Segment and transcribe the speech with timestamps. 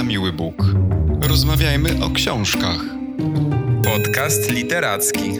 [0.00, 0.54] na miły Bóg.
[1.22, 2.80] Rozmawiajmy o książkach.
[3.84, 5.32] Podcast literacki.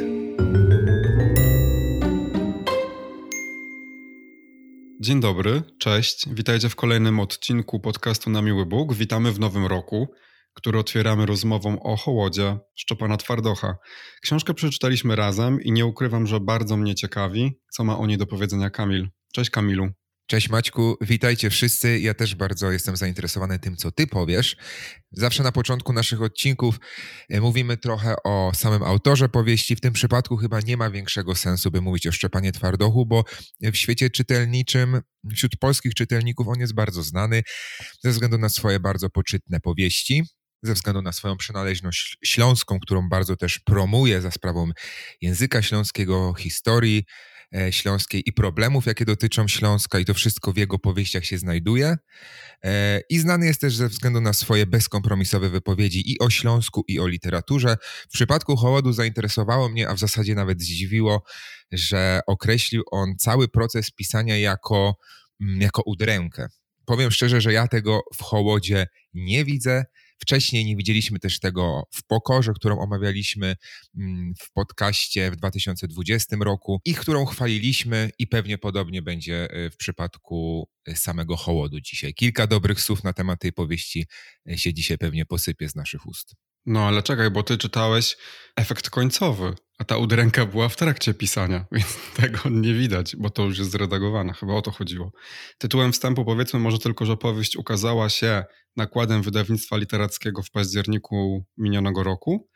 [5.00, 6.28] Dzień dobry, cześć.
[6.28, 8.94] Witajcie w kolejnym odcinku podcastu Na Miły Bóg.
[8.94, 10.08] Witamy w nowym roku,
[10.54, 13.76] który otwieramy rozmową o Hołodzie Szczepana Twardocha.
[14.22, 18.26] Książkę przeczytaliśmy razem i nie ukrywam, że bardzo mnie ciekawi, co ma o niej do
[18.26, 19.08] powiedzenia Kamil.
[19.32, 19.88] Cześć Kamilu.
[20.30, 22.00] Cześć Maćku, witajcie wszyscy.
[22.00, 24.56] Ja też bardzo jestem zainteresowany tym, co ty powiesz.
[25.12, 26.78] Zawsze na początku naszych odcinków
[27.28, 29.76] e, mówimy trochę o samym autorze powieści.
[29.76, 33.24] W tym przypadku chyba nie ma większego sensu, by mówić o Szczepanie Twardochu, bo
[33.60, 35.00] w świecie czytelniczym,
[35.34, 37.42] wśród polskich czytelników on jest bardzo znany
[38.00, 40.24] ze względu na swoje bardzo poczytne powieści
[40.62, 44.70] ze względu na swoją przynależność śląską, którą bardzo też promuje za sprawą
[45.20, 47.04] języka śląskiego, historii
[47.70, 51.96] śląskiej i problemów, jakie dotyczą Śląska, i to wszystko w jego powieściach się znajduje.
[52.64, 57.00] E, I znany jest też ze względu na swoje bezkompromisowe wypowiedzi i o Śląsku, i
[57.00, 57.76] o literaturze.
[58.08, 61.22] W przypadku Hołodu zainteresowało mnie, a w zasadzie nawet zdziwiło,
[61.72, 64.94] że określił on cały proces pisania jako,
[65.40, 66.48] mm, jako udrękę.
[66.84, 69.84] Powiem szczerze, że ja tego w Hołodzie nie widzę.
[70.22, 73.56] Wcześniej nie widzieliśmy też tego w Pokorze, którą omawialiśmy
[73.98, 79.76] mm, w podcaście w 2020 roku i którą chwaliliśmy i pewnie podobnie będzie e, w
[79.76, 82.14] przypadku e, samego Hołodu dzisiaj.
[82.14, 84.06] Kilka dobrych słów na temat tej powieści
[84.50, 86.34] e, się dzisiaj pewnie posypie z naszych ust.
[86.66, 88.16] No ale czekaj, bo ty czytałeś
[88.56, 93.44] efekt końcowy, a ta udręka była w trakcie pisania, więc tego nie widać, bo to
[93.44, 94.32] już jest zredagowane.
[94.32, 95.12] Chyba o to chodziło.
[95.58, 98.44] Tytułem wstępu powiedzmy może tylko, że powieść ukazała się
[98.76, 102.48] nakładem wydawnictwa literackiego w październiku minionego roku.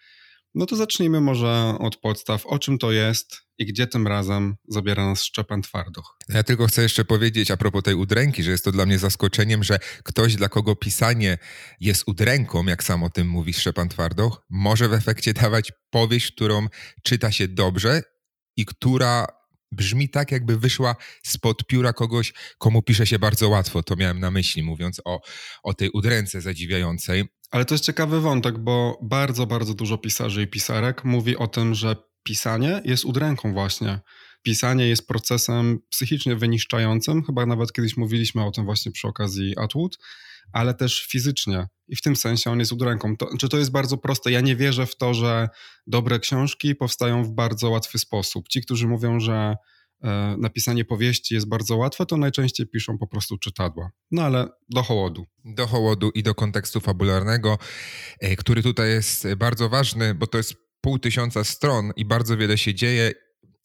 [0.55, 2.47] No to zacznijmy może od podstaw.
[2.47, 6.17] O czym to jest i gdzie tym razem zabiera nas Szczepan Twardoch?
[6.29, 9.65] Ja tylko chcę jeszcze powiedzieć a propos tej udręki, że jest to dla mnie zaskoczeniem,
[9.65, 11.39] że ktoś, dla kogo pisanie
[11.81, 16.67] jest udręką, jak sam o tym mówi Szczepan Twardoch, może w efekcie dawać powieść, którą
[17.03, 18.03] czyta się dobrze
[18.57, 19.27] i która
[19.73, 23.83] brzmi tak, jakby wyszła spod pióra kogoś, komu pisze się bardzo łatwo.
[23.83, 25.20] To miałem na myśli, mówiąc o,
[25.63, 27.25] o tej udręce zadziwiającej.
[27.51, 31.75] Ale to jest ciekawy wątek, bo bardzo, bardzo dużo pisarzy i pisarek mówi o tym,
[31.75, 34.01] że pisanie jest udręką właśnie.
[34.42, 39.98] Pisanie jest procesem psychicznie wyniszczającym, chyba nawet kiedyś mówiliśmy o tym właśnie przy okazji Atwood,
[40.52, 41.67] ale też fizycznie.
[41.89, 43.17] I w tym sensie on jest udręką.
[43.17, 44.30] To, czy to jest bardzo proste?
[44.30, 45.48] Ja nie wierzę w to, że
[45.86, 48.48] dobre książki powstają w bardzo łatwy sposób.
[48.48, 49.57] Ci, którzy mówią, że
[50.02, 53.90] e, napisanie powieści jest bardzo łatwe, to najczęściej piszą po prostu czytadła.
[54.11, 55.27] No ale do hołodu.
[55.45, 57.58] Do hołodu i do kontekstu fabularnego,
[58.20, 62.58] e, który tutaj jest bardzo ważny, bo to jest pół tysiąca stron i bardzo wiele
[62.58, 63.12] się dzieje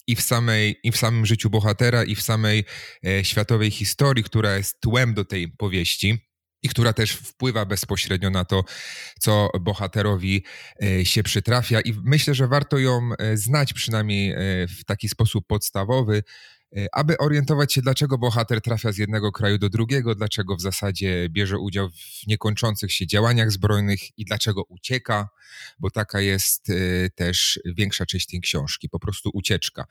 [0.07, 2.65] i w, samej, i w samym życiu bohatera, i w samej
[3.05, 6.17] e, światowej historii, która jest tłem do tej powieści
[6.63, 8.63] i która też wpływa bezpośrednio na to,
[9.19, 10.43] co bohaterowi
[10.83, 11.81] e, się przytrafia.
[11.81, 14.37] I myślę, że warto ją e, znać przynajmniej e,
[14.67, 16.23] w taki sposób podstawowy,
[16.91, 21.57] aby orientować się, dlaczego bohater trafia z jednego kraju do drugiego, dlaczego w zasadzie bierze
[21.57, 25.29] udział w niekończących się działaniach zbrojnych i dlaczego ucieka,
[25.79, 26.67] bo taka jest
[27.15, 29.85] też większa część tej książki, po prostu ucieczka.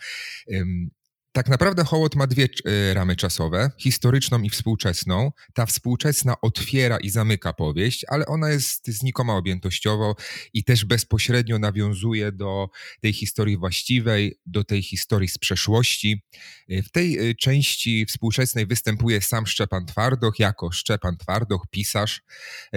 [1.38, 5.32] Tak naprawdę Hołot ma dwie y, ramy czasowe, historyczną i współczesną.
[5.54, 10.16] Ta współczesna otwiera i zamyka powieść, ale ona jest znikoma objętościowo
[10.52, 12.68] i też bezpośrednio nawiązuje do
[13.00, 16.22] tej historii właściwej, do tej historii z przeszłości.
[16.70, 22.22] Y, w tej y, części współczesnej występuje sam Szczepan Twardoch jako Szczepan Twardoch, pisarz,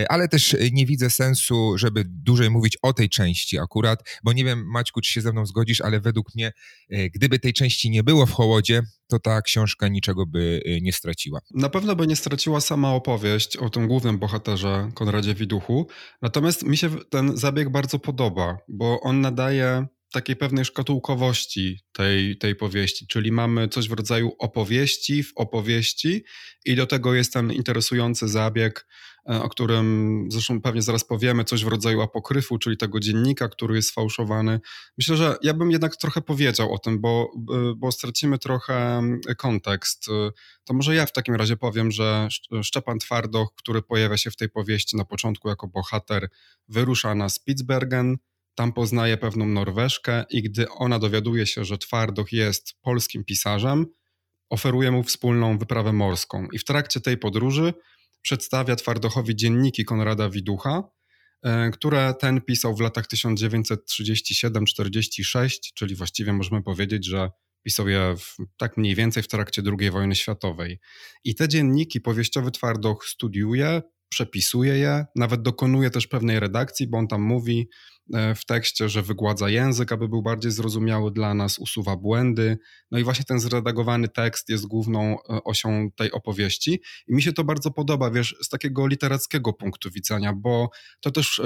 [0.09, 4.65] ale też nie widzę sensu, żeby dłużej mówić o tej części akurat, bo nie wiem
[4.67, 6.53] Maćku, czy się ze mną zgodzisz, ale według mnie,
[6.89, 8.31] gdyby tej części nie było w
[9.07, 11.39] To ta książka niczego by y, nie straciła.
[11.53, 15.87] Na pewno by nie straciła sama opowieść o tym głównym bohaterze Konradzie Widuchu.
[16.21, 22.55] Natomiast mi się ten zabieg bardzo podoba, bo on nadaje takiej pewnej szkatułkowości tej, tej
[22.55, 26.23] powieści, czyli mamy coś w rodzaju opowieści w opowieści
[26.65, 28.87] i do tego jest ten interesujący zabieg,
[29.25, 33.89] o którym zresztą pewnie zaraz powiemy, coś w rodzaju apokryfu, czyli tego dziennika, który jest
[33.89, 34.59] sfałszowany.
[34.97, 39.01] Myślę, że ja bym jednak trochę powiedział o tym, bo, e, bo stracimy trochę
[39.37, 40.09] kontekst.
[40.09, 40.31] E,
[40.63, 42.27] to może ja w takim razie powiem, że
[42.63, 46.29] Szczepan Twardoch, który pojawia się w tej powieści na początku jako bohater,
[46.67, 48.17] wyrusza na Spitsbergen,
[48.55, 53.85] tam poznaje pewną Norweszkę i gdy ona dowiaduje się, że Twardoch jest polskim pisarzem,
[54.49, 56.47] oferuje mu wspólną wyprawę morską.
[56.51, 57.73] I w trakcie tej podróży
[58.21, 60.83] przedstawia Twardochowi dzienniki Konrada Widucha,
[61.43, 67.29] e, które ten pisał w latach 1937-46, czyli właściwie możemy powiedzieć, że
[67.63, 70.79] pisał je w, tak mniej więcej w trakcie II wojny światowej.
[71.23, 73.81] I te dzienniki powieściowy Twardoch studiuje,
[74.11, 77.69] przepisuje je, nawet dokonuje też pewnej redakcji, bo on tam mówi
[78.13, 82.57] e, w tekście, że wygładza język, aby był bardziej zrozumiały dla nas, usuwa błędy.
[82.91, 86.81] No i właśnie ten zredagowany tekst jest główną e, osią tej opowieści.
[87.07, 90.69] I mi się to bardzo podoba, wiesz, z takiego literackiego punktu widzenia, bo
[91.01, 91.41] to też,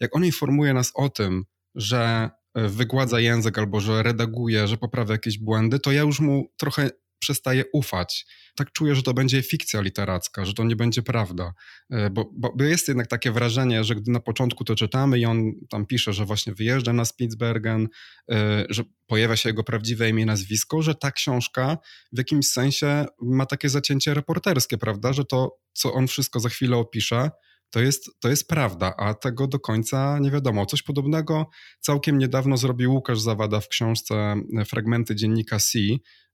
[0.00, 1.44] jak on informuje nas o tym,
[1.74, 6.52] że e, wygładza język albo że redaguje, że poprawia jakieś błędy, to ja już mu
[6.56, 8.26] trochę przestaję ufać.
[8.56, 11.52] Tak czuję, że to będzie fikcja literacka, że to nie będzie prawda.
[11.90, 15.52] E, bo, bo, jest jednak takie wrażenie, że gdy na początku to czytamy i on
[15.70, 17.88] tam pisze, że właśnie wyjeżdża na Spitsbergen,
[18.30, 21.78] e, że pojawia się jego prawdziwe imię i nazwisko, że ta książka
[22.12, 25.12] w jakimś sensie ma takie zacięcie reporterskie, prawda?
[25.12, 27.30] Że to, co on wszystko za chwilę opisze,
[27.70, 30.66] to jest, to jest prawda, a tego do końca nie wiadomo.
[30.66, 31.50] Coś podobnego
[31.80, 34.14] całkiem niedawno zrobił Łukasz Zawada w książce
[34.58, 35.78] e, Fragmenty dziennika C,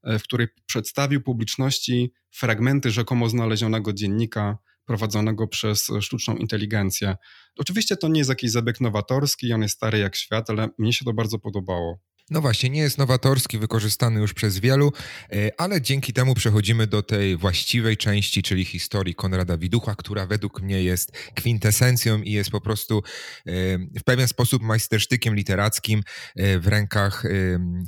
[0.03, 7.15] e, w której przedstawił publiczności fragmenty rzekomo znalezionego dziennika prowadzonego przez sztuczną inteligencję.
[7.57, 11.05] Oczywiście to nie jest jakiś zabieg nowatorski, on jest stary jak świat, ale mnie się
[11.05, 11.99] to bardzo podobało.
[12.29, 14.93] No właśnie, nie jest nowatorski, wykorzystany już przez wielu,
[15.31, 20.61] e, ale dzięki temu przechodzimy do tej właściwej części, czyli historii Konrada Widucha, która według
[20.61, 26.03] mnie jest kwintesencją i jest po prostu e, w pewien sposób majstersztykiem literackim
[26.35, 27.23] e, w rękach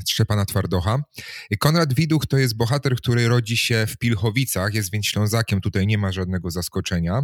[0.09, 1.03] Szczepana Twardocha.
[1.59, 5.97] Konrad Widuch to jest bohater, który rodzi się w Pilchowicach, jest więc Ślązakiem, tutaj nie
[5.97, 7.21] ma żadnego zaskoczenia,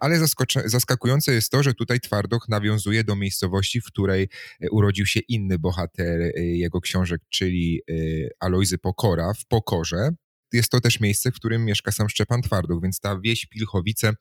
[0.00, 0.18] ale
[0.64, 4.28] zaskakujące jest to, że tutaj Twardoch nawiązuje do miejscowości, w której
[4.70, 10.10] urodził się inny bohater jego książek, czyli y, Alojzy Pokora w Pokorze.
[10.52, 14.12] Jest to też miejsce, w którym mieszka sam Szczepan Twarduch, więc ta wieś Pilchowice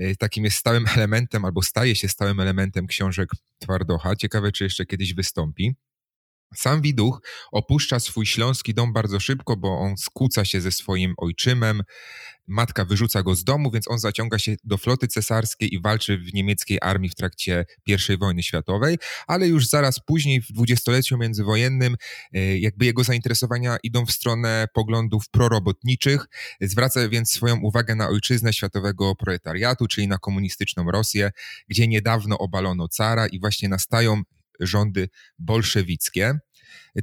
[0.00, 4.16] y, takim jest stałym elementem, albo staje się stałym elementem książek Twardocha.
[4.16, 5.74] Ciekawe, czy jeszcze kiedyś wystąpi.
[6.54, 7.20] Sam Widuch
[7.52, 11.82] opuszcza swój śląski dom bardzo szybko, bo on skłóca się ze swoim ojczymem.
[12.46, 16.34] Matka wyrzuca go z domu, więc on zaciąga się do floty cesarskiej i walczy w
[16.34, 21.96] niemieckiej armii w trakcie I wojny światowej, ale już zaraz później, w dwudziestoleciu międzywojennym,
[22.32, 26.26] e, jakby jego zainteresowania idą w stronę poglądów prorobotniczych.
[26.60, 31.30] Zwraca więc swoją uwagę na ojczyznę światowego proletariatu, czyli na komunistyczną Rosję,
[31.68, 34.22] gdzie niedawno obalono cara i właśnie nastają
[34.60, 35.08] rządy
[35.38, 36.38] bolszewickie.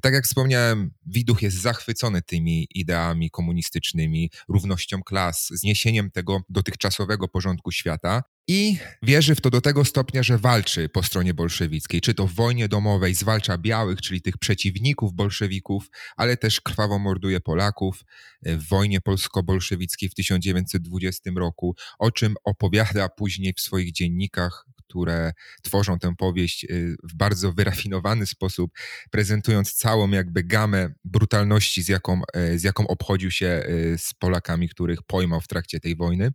[0.01, 7.71] Tak jak wspomniałem, Widuch jest zachwycony tymi ideami komunistycznymi, równością klas, zniesieniem tego dotychczasowego porządku
[7.71, 12.27] świata i wierzy w to do tego stopnia, że walczy po stronie bolszewickiej, czy to
[12.27, 18.03] w wojnie domowej zwalcza białych, czyli tych przeciwników bolszewików, ale też krwawo morduje Polaków
[18.45, 24.65] w wojnie polsko-bolszewickiej w 1920 roku, o czym opowiada później w swoich dziennikach,
[24.97, 28.71] które tworzą tę powieść y, w bardzo wyrafinowany sposób,
[29.11, 34.69] prezentując całą jakby gamę brutalności, z jaką, e, z jaką obchodził się e, z Polakami,
[34.69, 36.31] których pojmał w trakcie tej wojny.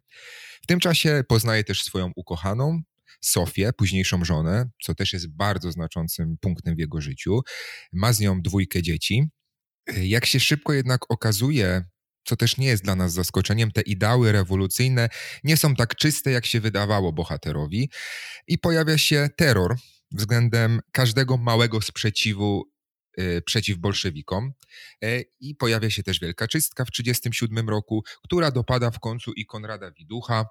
[0.62, 2.82] W tym czasie poznaje też swoją ukochaną,
[3.20, 7.40] Sofię, późniejszą żonę, co też jest bardzo znaczącym punktem w jego życiu.
[7.92, 9.28] Ma z nią dwójkę dzieci.
[9.86, 11.84] E, jak się szybko jednak okazuje,
[12.24, 15.08] co też nie jest dla nas zaskoczeniem, te ideały rewolucyjne
[15.44, 17.90] nie są tak czyste, jak się wydawało bohaterowi,
[18.46, 19.76] i pojawia się terror
[20.10, 22.71] względem każdego małego sprzeciwu
[23.44, 24.52] przeciw bolszewikom
[25.04, 29.46] e, i pojawia się też wielka czystka w 1937 roku, która dopada w końcu i
[29.46, 30.46] Konrada Widucha.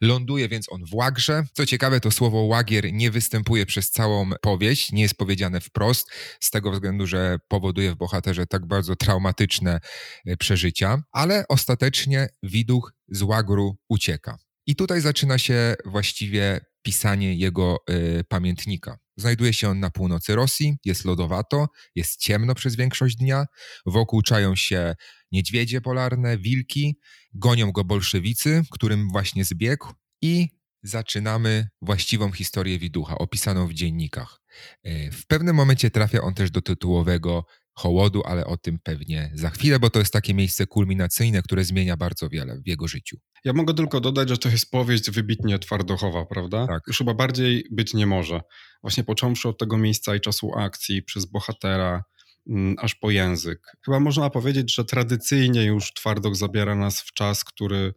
[0.00, 1.44] Ląduje więc on w Łagrze.
[1.52, 6.50] Co ciekawe, to słowo łagier nie występuje przez całą powieść, nie jest powiedziane wprost, z
[6.50, 9.80] tego względu, że powoduje w bohaterze tak bardzo traumatyczne
[10.26, 14.38] e, przeżycia, ale ostatecznie Widuch z Łagru ucieka.
[14.66, 18.98] I tutaj zaczyna się właściwie pisanie jego y, pamiętnika.
[19.16, 23.46] Znajduje się on na północy Rosji, jest lodowato, jest ciemno przez większość dnia,
[23.86, 24.94] wokół czają się
[25.32, 26.98] niedźwiedzie polarne, wilki,
[27.34, 29.86] gonią go bolszewicy, którym właśnie zbiegł
[30.22, 30.48] i
[30.82, 34.40] zaczynamy właściwą historię Widucha, opisaną w dziennikach.
[34.86, 39.50] Y, w pewnym momencie trafia on też do tytułowego hołodu, ale o tym pewnie za
[39.50, 43.16] chwilę, bo to jest takie miejsce kulminacyjne, które zmienia bardzo wiele w jego życiu.
[43.44, 46.66] Ja mogę tylko dodać, że to jest powieść wybitnie twardochowa, prawda?
[46.66, 46.82] Tak.
[46.86, 48.40] Już chyba bardziej być nie może.
[48.82, 52.04] Właśnie począwszy od tego miejsca i czasu akcji, przez bohatera,
[52.48, 53.60] mm, aż po język.
[53.84, 57.94] Chyba można powiedzieć, że tradycyjnie już Twardok zabiera nas w czas, który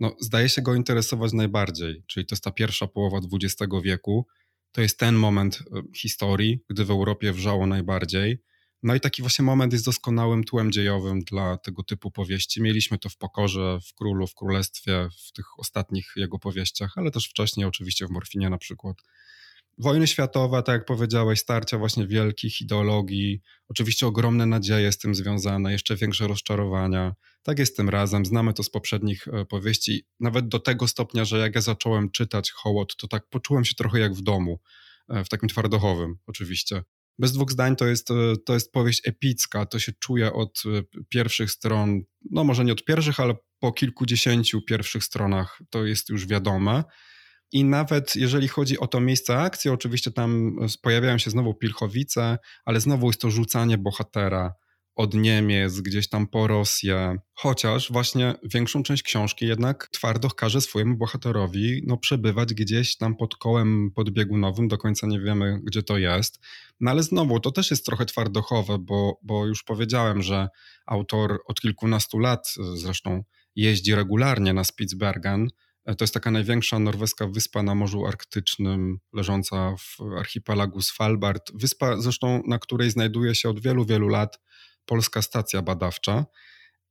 [0.00, 4.26] no, zdaje się go interesować najbardziej, czyli to jest ta pierwsza połowa XX wieku.
[4.72, 8.42] To jest ten moment e, historii, gdy w Europie wrzało najbardziej
[8.82, 12.62] no i taki właśnie moment jest doskonałym tłem dziejowym dla tego typu powieści.
[12.62, 17.28] Mieliśmy to w Pokorze, w Królu, w Królestwie, w tych ostatnich jego powieściach, ale też
[17.28, 18.96] wcześniej oczywiście w Morfinie na przykład.
[19.78, 25.72] Wojny światowe, tak jak powiedziałeś, starcia właśnie wielkich ideologii, oczywiście ogromne nadzieje z tym związane,
[25.72, 27.14] jeszcze większe rozczarowania.
[27.42, 31.38] Tak jest tym razem, znamy to z poprzednich e, powieści, nawet do tego stopnia, że
[31.38, 34.60] jak ja zacząłem czytać Hołot, to tak poczułem się trochę jak w domu,
[35.08, 36.82] e, w takim twardochowym oczywiście.
[37.20, 38.14] Bez dwóch zdań to jest, e,
[38.46, 40.62] to jest powieść epicka, to się czuje od
[41.08, 42.00] pierwszych stron,
[42.30, 46.84] no może nie od pierwszych, ale po kilkudziesięciu pierwszych stronach to jest już wiadome.
[47.52, 52.80] I nawet jeżeli chodzi o to miejsce akcji, oczywiście tam pojawiają się znowu Pilchowice, ale
[52.80, 54.54] znowu jest to rzucanie bohatera
[55.00, 57.16] od Niemiec, gdzieś tam po Rosję.
[57.34, 63.36] Chociaż właśnie większą część książki jednak twardo każe swojemu bohaterowi no, przebywać gdzieś tam pod
[63.36, 66.40] kołem podbiegunowym, do końca nie wiemy, gdzie to jest.
[66.80, 70.48] No ale znowu, to też jest trochę twardochowe, bo, bo już powiedziałem, że
[70.86, 73.24] autor od kilkunastu lat zresztą
[73.56, 75.48] jeździ regularnie na Spitsbergen,
[75.84, 81.52] E, to jest taka największa norweska wyspa na Morzu Arktycznym, leżąca w archipelagu Svalbard.
[81.54, 84.40] Wyspa zresztą, na której znajduje się od wielu, wielu lat
[84.86, 86.26] polska stacja badawcza.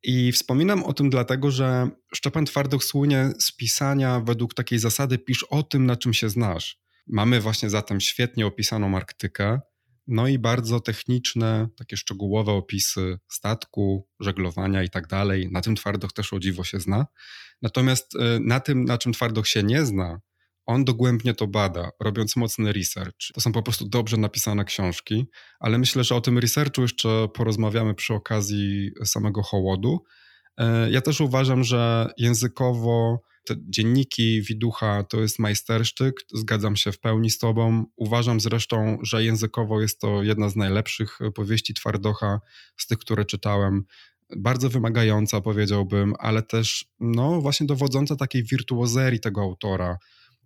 [0.03, 5.43] I wspominam o tym dlatego, że Szczepan Twardoch słynie z pisania według takiej zasady pisz
[5.43, 6.79] o tym, na czym się znasz.
[7.07, 9.59] Mamy właśnie zatem świetnie opisaną Arktykę,
[10.07, 15.49] no i bardzo techniczne, takie szczegółowe opisy statku, żeglowania i tak dalej.
[15.51, 17.05] Na tym Twardoch też o dziwo się zna.
[17.61, 20.19] Natomiast e, na tym, na czym Twardoch się nie zna,
[20.69, 23.31] on dogłębnie to bada, robiąc mocny research.
[23.33, 25.25] To są po prostu dobrze napisane książki,
[25.59, 30.03] ale myślę, że o tym researchu jeszcze porozmawiamy przy okazji samego hołodu.
[30.57, 36.99] E, ja też uważam, że językowo te dzienniki Widucha to jest majstersztyk, zgadzam się w
[36.99, 37.85] pełni z tobą.
[37.95, 42.39] Uważam zresztą, że językowo jest to jedna z najlepszych powieści Twardocha
[42.77, 43.83] z tych, które czytałem.
[44.37, 49.97] Bardzo wymagająca, powiedziałbym, ale też no, właśnie dowodząca takiej wirtuozerii tego autora.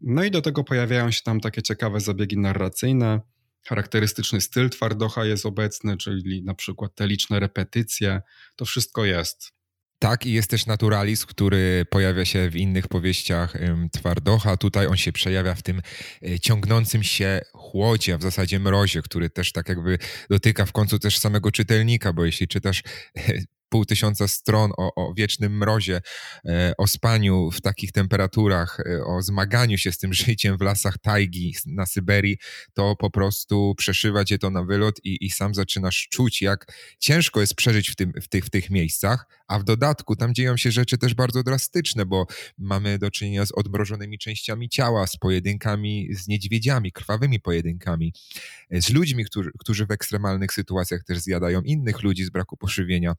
[0.04, 3.22] No i do tego pojawiają się tam takie ciekawe zabiegi narracyjne.
[3.68, 8.22] Charakterystyczny styl Twardocha jest obecny, czyli na przykład te liczne repetycje.
[8.56, 9.54] To wszystko jest.
[10.00, 13.58] Tak, i jest też naturalizm, który pojawia się w innych powieściach
[13.92, 14.58] Twardocha.
[14.58, 15.82] Tutaj on się przejawia w tym
[16.22, 19.98] e, ciągnącym się chłodzie, a w zasadzie mrozie, który też tak jakby
[20.30, 22.84] dotyka w końcu też samego czytelnika, bo jeśli czytasz
[23.18, 23.34] e,
[23.74, 26.02] pół tysiąca stron o, o wiecznym mrozie,
[26.46, 30.98] e, o spaniu w takich temperaturach, e, o zmaganiu się z tym życiem w lasach
[30.98, 32.38] tajgi na Syberii,
[32.74, 36.66] to po prostu przeszywa cię to na wylot i, i sam zaczynasz czuć, jak
[37.00, 40.58] ciężko jest przeżyć w, tym, w, tych, w tych miejscach, a w dodatku tam dzieją
[40.58, 42.26] się rzeczy też bardzo drastyczne, bo
[42.58, 48.14] mamy do czynienia z odmrożonymi częściami ciała, z pojedynkami z niedźwiedziami, krwawymi pojedynkami,
[48.70, 53.16] e, z ludźmi, którzy, którzy w ekstremalnych sytuacjach też zjadają innych ludzi z braku pożywienia.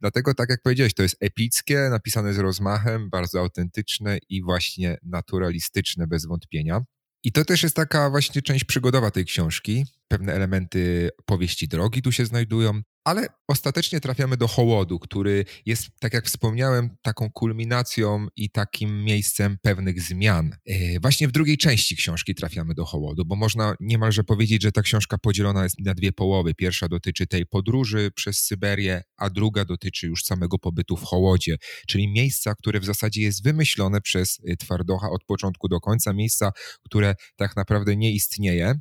[0.00, 6.06] Dlatego, tak jak powiedziałeś, to jest epickie, napisane z rozmachem, bardzo autentyczne i właśnie naturalistyczne
[6.06, 6.80] bez wątpienia.
[7.22, 9.84] I to też jest taka właśnie część przygodowa tej książki.
[10.08, 16.14] Pewne elementy powieści drogi tu się znajdują, ale ostatecznie trafiamy do Hołodu, który jest, tak
[16.14, 20.56] jak wspomniałem, taką kulminacją i takim miejscem pewnych zmian.
[20.66, 24.82] E, właśnie w drugiej części książki trafiamy do Hołodu, bo można niemalże powiedzieć, że ta
[24.82, 26.54] książka podzielona jest na dwie połowy.
[26.54, 31.56] Pierwsza dotyczy tej podróży przez Syberię, a druga dotyczy już samego pobytu w Hołodzie,
[31.88, 36.50] czyli miejsca, które w zasadzie jest wymyślone przez e, Twardocha od początku do końca, miejsca,
[36.84, 38.74] które tak naprawdę nie istnieje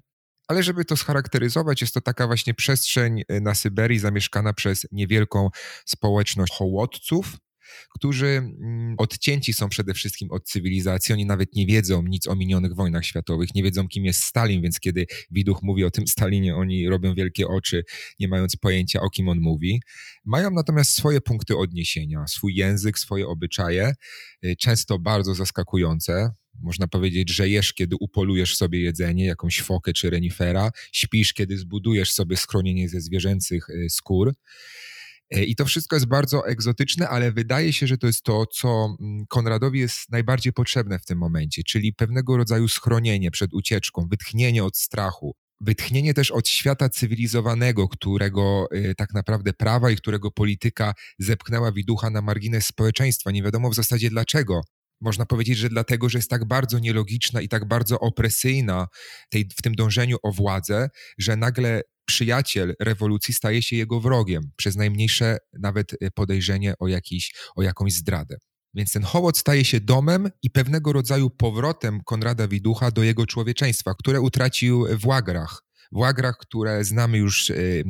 [0.50, 5.50] ale żeby to scharakteryzować, jest to taka właśnie przestrzeń y, na Syberii zamieszkana przez niewielką
[5.86, 7.38] społeczność hołodców,
[7.96, 11.14] którzy mm, odcięci są przede wszystkim od cywilizacji.
[11.14, 14.80] Oni nawet nie wiedzą nic o minionych wojnach światowych, nie wiedzą, kim jest Stalin, więc
[14.80, 17.84] kiedy Widuch mówi o tym Stalinie, oni robią wielkie oczy,
[18.20, 19.82] nie mając pojęcia, o kim on mówi.
[20.26, 23.94] Mają natomiast swoje punkty odniesienia, swój język, swoje obyczaje,
[24.46, 26.32] y, często bardzo zaskakujące.
[26.62, 32.12] Można powiedzieć, że jesz, kiedy upolujesz sobie jedzenie, jakąś fokę czy renifera, śpisz, kiedy zbudujesz
[32.12, 34.34] sobie schronienie ze zwierzęcych y, skór.
[35.36, 38.96] Y, I to wszystko jest bardzo egzotyczne, ale wydaje się, że to jest to, co
[39.02, 44.64] mm, Konradowi jest najbardziej potrzebne w tym momencie, czyli pewnego rodzaju schronienie przed ucieczką, wytchnienie
[44.64, 50.94] od strachu, wytchnienie też od świata cywilizowanego, którego y, tak naprawdę prawa i którego polityka
[51.20, 53.32] zepchnęła widucha na margines społeczeństwa.
[53.32, 54.62] Nie wiadomo w zasadzie dlaczego.
[55.02, 58.88] Można powiedzieć, że dlatego, że jest tak bardzo nielogiczna i tak bardzo opresyjna
[59.30, 64.76] tej, w tym dążeniu o władzę, że nagle przyjaciel rewolucji staje się jego wrogiem, przez
[64.76, 68.38] najmniejsze nawet y, podejrzenie o, jakiś, o jakąś zdradę.
[68.74, 73.94] Więc ten hołd staje się domem i pewnego rodzaju powrotem Konrada Widucha do jego człowieczeństwa,
[74.00, 77.84] które utracił w łagrach, łagrach, które znamy już y,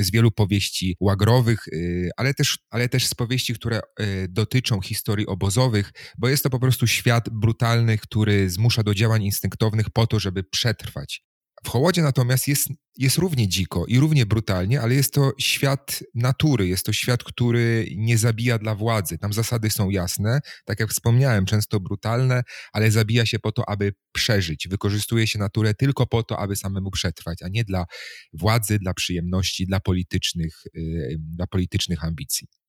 [0.00, 5.26] z wielu powieści łagrowych, y, ale też, ale też z powieści, które y, dotyczą historii
[5.26, 10.20] obozowych, bo jest to po prostu świat brutalny, który zmusza do działań instynktownych po to,
[10.20, 11.29] żeby przetrwać.
[11.64, 16.68] W Hołodzie natomiast jest, jest równie dziko i równie brutalnie, ale jest to świat natury,
[16.68, 19.18] jest to świat, który nie zabija dla władzy.
[19.18, 23.92] Tam zasady są jasne, tak jak wspomniałem, często brutalne, ale zabija się po to, aby
[24.12, 24.68] przeżyć.
[24.68, 27.84] Wykorzystuje się naturę tylko po to, aby samemu przetrwać, a nie dla
[28.32, 32.59] władzy, dla przyjemności, dla politycznych, yy, dla politycznych ambicji.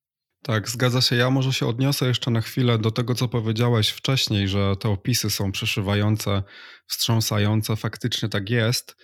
[0.44, 1.16] Tak, zgadza się.
[1.16, 5.30] Ja może się odniosę jeszcze na chwilę do tego, co powiedziałeś wcześniej, że te opisy
[5.30, 6.44] są przeszywające,
[6.88, 7.76] wstrząsające.
[7.76, 8.96] Faktycznie tak jest.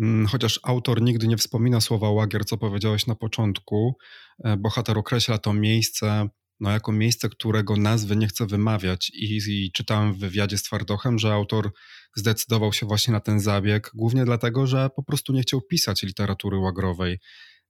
[0.00, 3.96] Mm, chociaż autor nigdy nie wspomina słowa łagier, co powiedziałeś na początku,
[4.44, 6.28] e, bohater określa to miejsce
[6.60, 9.10] no, jako miejsce, którego nazwy nie chce wymawiać.
[9.10, 11.70] I, I czytałem w wywiadzie z Twardochem, że autor
[12.16, 16.58] zdecydował się właśnie na ten zabieg, głównie dlatego, że po prostu nie chciał pisać literatury
[16.58, 17.18] łagrowej.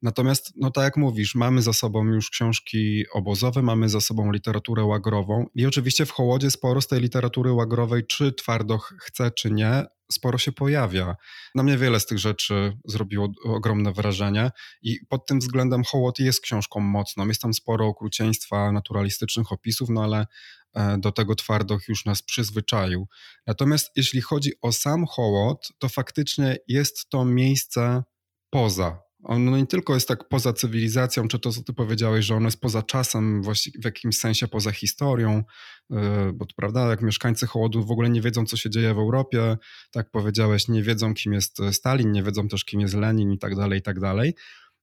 [0.02, 4.84] Natomiast, no tak jak mówisz, mamy za sobą już książki obozowe, mamy za sobą literaturę
[4.84, 9.84] łagrową i oczywiście w Hołodzie sporo z tej literatury łagrowej, czy Twardoch chce, czy nie,
[10.12, 11.16] sporo się pojawia.
[11.54, 14.50] Na mnie wiele z tych rzeczy zrobiło ogromne wrażenie
[14.82, 17.28] i pod tym względem Hołod jest książką mocną.
[17.28, 20.26] Jest tam sporo okrucieństwa, naturalistycznych opisów, no ale
[20.74, 23.08] e, do tego Twardoch już nas przyzwyczaił.
[23.46, 28.02] Natomiast jeśli chodzi o sam Hołod, to faktycznie jest to miejsce
[28.50, 32.34] poza on no nie tylko jest tak poza cywilizacją, czy to, co ty powiedziałeś, że
[32.34, 33.42] ono jest poza czasem,
[33.80, 35.44] w jakimś sensie poza historią,
[35.92, 35.94] y,
[36.34, 39.56] bo to prawda, jak mieszkańcy Hołodu w ogóle nie wiedzą, co się dzieje w Europie,
[39.90, 43.56] tak powiedziałeś, nie wiedzą, kim jest Stalin, nie wiedzą też, kim jest Lenin i tak
[43.56, 44.34] dalej, i tak dalej.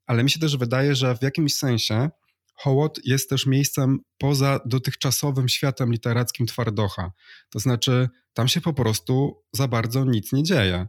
[0.06, 2.10] Ale mi się też wydaje, że w jakimś sensie
[2.56, 7.12] Hołod jest też miejscem poza dotychczasowym światem literackim Twardocha.
[7.50, 10.88] To znaczy, tam się po prostu za bardzo nic nie dzieje.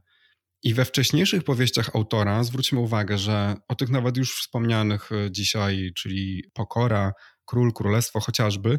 [0.64, 5.92] I we wcześniejszych powieściach autora zwróćmy uwagę, że o tych nawet już wspomnianych e, dzisiaj,
[5.96, 7.12] czyli Pokora,
[7.44, 8.78] Król, Królestwo chociażby,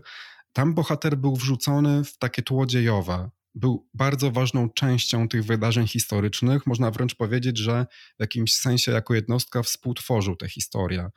[0.53, 3.29] tam bohater był wrzucony w takie tło dziejowe.
[3.55, 6.67] Był bardzo ważną częścią tych wydarzeń historycznych.
[6.67, 7.85] Można wręcz powiedzieć, że
[8.17, 11.09] w jakimś sensie jako jednostka współtworzył tę historię.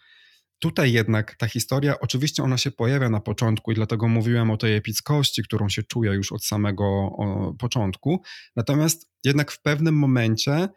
[0.58, 4.76] Tutaj jednak ta historia, oczywiście ona się pojawia na początku i dlatego mówiłem o tej
[4.76, 7.10] epickości, którą się czuje już od samego
[7.58, 8.22] początku.
[8.56, 10.68] Natomiast jednak w pewnym momencie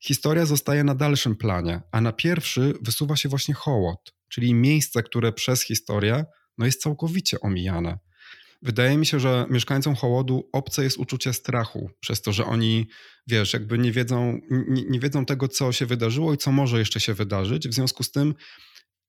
[0.00, 5.32] historia zostaje na dalszym planie, a na pierwszy wysuwa się właśnie hołot, czyli miejsce, które
[5.32, 6.24] przez historię
[6.58, 7.98] no jest całkowicie omijane.
[8.62, 12.88] Wydaje mi się, że mieszkańcom Hołodu obce jest uczucie strachu, przez to, że oni,
[13.26, 17.00] wiesz, jakby nie wiedzą, nie, nie wiedzą tego, co się wydarzyło i co może jeszcze
[17.00, 17.68] się wydarzyć.
[17.68, 18.34] W związku z tym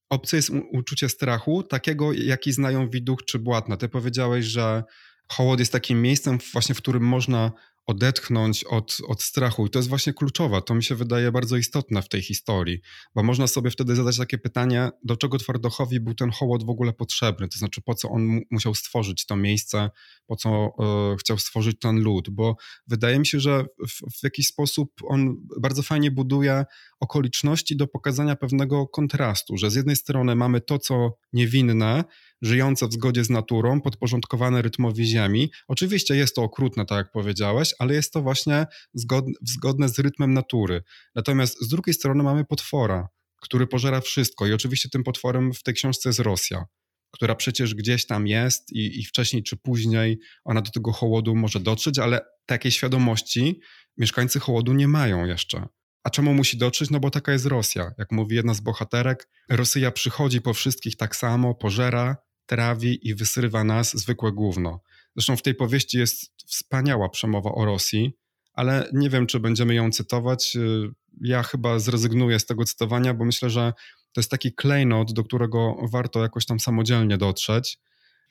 [0.09, 3.77] obce jest uczucie strachu, takiego, jaki znają widuch czy błatna.
[3.77, 4.83] Ty powiedziałeś, że
[5.31, 7.51] Hołod jest takim miejscem właśnie, w którym można
[7.89, 9.65] odetchnąć od, od strachu.
[9.65, 10.61] I to jest właśnie kluczowe.
[10.61, 12.81] To mi się wydaje bardzo istotne w tej historii,
[13.15, 16.93] bo można sobie wtedy zadać takie pytanie, do czego Twardochowi był ten hołod w ogóle
[16.93, 17.47] potrzebny?
[17.47, 19.89] To znaczy, po co on musiał stworzyć to miejsce,
[20.27, 20.71] po co
[21.13, 22.29] y, chciał stworzyć ten lud?
[22.29, 22.55] Bo
[22.87, 26.65] wydaje mi się, że w, w jakiś sposób on bardzo fajnie buduje
[26.99, 32.03] okoliczności do pokazania pewnego kontrastu, że z jednej strony mamy to, co niewinne,
[32.41, 35.51] żyjące w zgodzie z naturą, podporządkowane rytmowi ziemi.
[35.67, 40.33] Oczywiście jest to okrutne, tak jak powiedziałeś, ale jest to właśnie zgodne, zgodne z rytmem
[40.33, 40.83] natury.
[41.15, 43.07] Natomiast z drugiej strony mamy potwora,
[43.41, 46.65] który pożera wszystko i oczywiście tym potworem w tej książce jest Rosja
[47.11, 51.59] która przecież gdzieś tam jest i, i, wcześniej czy później ona do tego hołodu może
[51.59, 53.59] dotrzeć, ale takiej świadomości
[53.97, 55.67] mieszkańcy hołodu nie mają jeszcze.
[56.03, 56.89] A czemu musi dotrzeć?
[56.89, 57.91] No bo taka jest Rosja.
[57.97, 62.17] Jak mówi jedna z bohaterek, Rosja przychodzi po wszystkich tak samo, pożera,
[62.49, 64.81] trawi i wysrywa nas zwykłe gówno.
[65.15, 68.13] Zresztą w tej powieści jest wspaniała przemowa o Rosji,
[68.53, 70.55] ale nie wiem, czy będziemy ją cytować.
[70.55, 73.73] Y, ja chyba zrezygnuję z tego cytowania, bo myślę, że
[74.13, 77.79] to jest taki klejnot, do którego warto jakoś tam samodzielnie dotrzeć.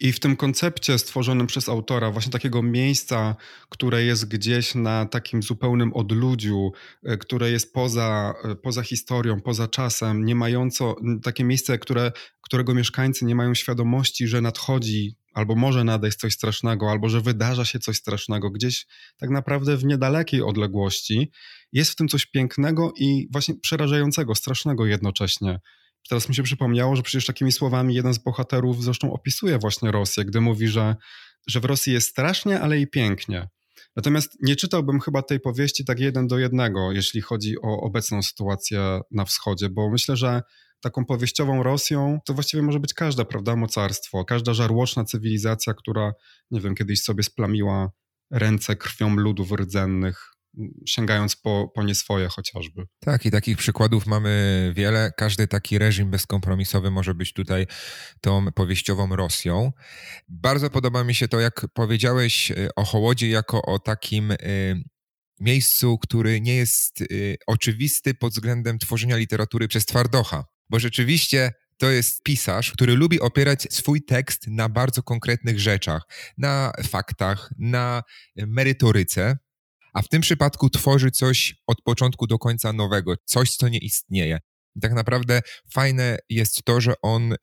[0.01, 3.37] I w tym koncepcie stworzonym przez autora, właśnie takiego miejsca,
[3.69, 6.73] które jest gdzieś na takim zupełnym odludziu,
[7.05, 12.75] e, które jest poza, e, poza historią, poza czasem, nie mająco, takie miejsce, które, którego
[12.75, 17.79] mieszkańcy nie mają świadomości, że nadchodzi albo może nadejść coś strasznego, albo że wydarza się
[17.79, 21.31] coś strasznego, gdzieś tak naprawdę w niedalekiej odległości,
[21.73, 25.61] jest w tym coś pięknego i właśnie przerażającego, strasznego jednocześnie.
[26.09, 30.25] Teraz mi się przypomniało, że przecież takimi słowami jeden z bohaterów zresztą opisuje właśnie Rosję,
[30.25, 30.97] gdy mówi, że,
[31.47, 33.49] że w Rosji jest strasznie, ale i pięknie.
[33.97, 39.01] Natomiast nie czytałbym chyba tej powieści tak jeden do jednego, jeśli chodzi o obecną sytuację
[39.11, 40.43] na wschodzie, bo myślę, że
[40.81, 46.13] taką powieściową Rosją to właściwie może być każda, prawda, mocarstwo, każda żarłoczna cywilizacja, która,
[46.51, 47.91] nie wiem, kiedyś sobie splamiła
[48.31, 50.38] ręce krwią ludów rdzennych
[50.87, 52.87] sięgając po, po nie swoje chociażby.
[53.01, 55.13] Tak, i takich przykładów mamy wiele.
[55.17, 57.67] Każdy taki reżim bezkompromisowy może być tutaj
[58.21, 59.73] tą powieściową Rosją.
[60.29, 64.37] Bardzo podoba mi się to, jak powiedziałeś y, o Hołodzie jako o takim y,
[65.41, 70.45] miejscu, który nie jest y, oczywisty pod względem tworzenia literatury przez twardocha.
[70.71, 76.03] Bo rzeczywiście to jest pisarz, który lubi opierać swój tekst na bardzo konkretnych rzeczach,
[76.39, 78.03] na faktach, na
[78.37, 79.37] merytoryce,
[79.99, 84.39] a w tym przypadku tworzy coś od początku do końca nowego, coś, co nie istnieje.
[84.77, 85.41] I tak naprawdę
[85.73, 87.37] fajne jest to, że on y,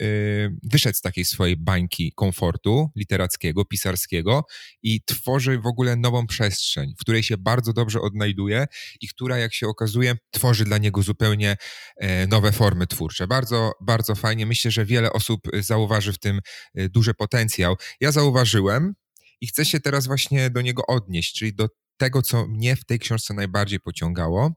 [0.64, 4.46] wyszedł z takiej swojej bańki komfortu literackiego, pisarskiego
[4.84, 8.66] i tworzy w ogóle nową przestrzeń, w której się bardzo dobrze odnajduje
[9.02, 11.58] i która, jak się okazuje, tworzy dla niego zupełnie
[12.04, 13.28] y, nowe formy twórcze.
[13.28, 14.46] Bardzo, bardzo fajnie.
[14.46, 16.40] Myślę, że wiele osób zauważy w tym
[16.80, 17.76] y, duży potencjał.
[18.00, 18.94] Ja zauważyłem
[19.42, 23.00] i chcę się teraz właśnie do niego odnieść, czyli do tego, co mnie w tej
[23.00, 24.52] książce najbardziej pociągało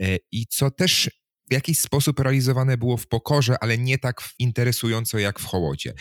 [0.00, 1.10] e, i co też
[1.50, 5.94] w jakiś sposób realizowane było w pokorze, ale nie tak interesująco jak w Hołodzie.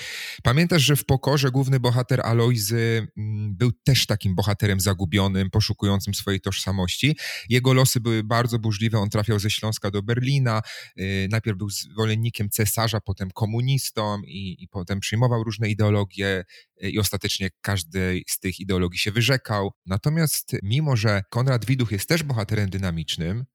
[0.44, 6.42] Pamiętasz, że w pokorze główny bohater Alojzy mm, był też takim bohaterem zagubionym, poszukującym swojej
[6.42, 7.18] tożsamości.
[7.50, 9.00] Jego losy były bardzo burzliwe.
[9.00, 10.62] On trafiał ze Śląska do Berlina.
[11.00, 16.44] Y, najpierw był zwolennikiem cesarza, potem komunistą i, i potem przyjmował różne ideologie
[16.84, 19.72] y, i ostatecznie każdej z tych ideologii się wyrzekał.
[19.86, 23.46] Natomiast mimo, że Konrad Widuch jest też bohaterem dynamicznym,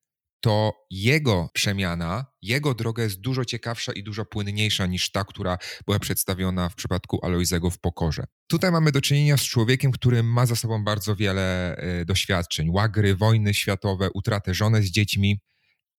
[0.44, 5.98] to jego przemiana, jego droga jest dużo ciekawsza i dużo płynniejsza niż ta, która była
[5.98, 8.24] przedstawiona w przypadku Alojzego w Pokorze.
[8.46, 13.16] Tutaj mamy do czynienia z człowiekiem, który ma za sobą bardzo wiele y, doświadczeń, łagry,
[13.16, 15.40] wojny światowe, utratę żonę z dziećmi,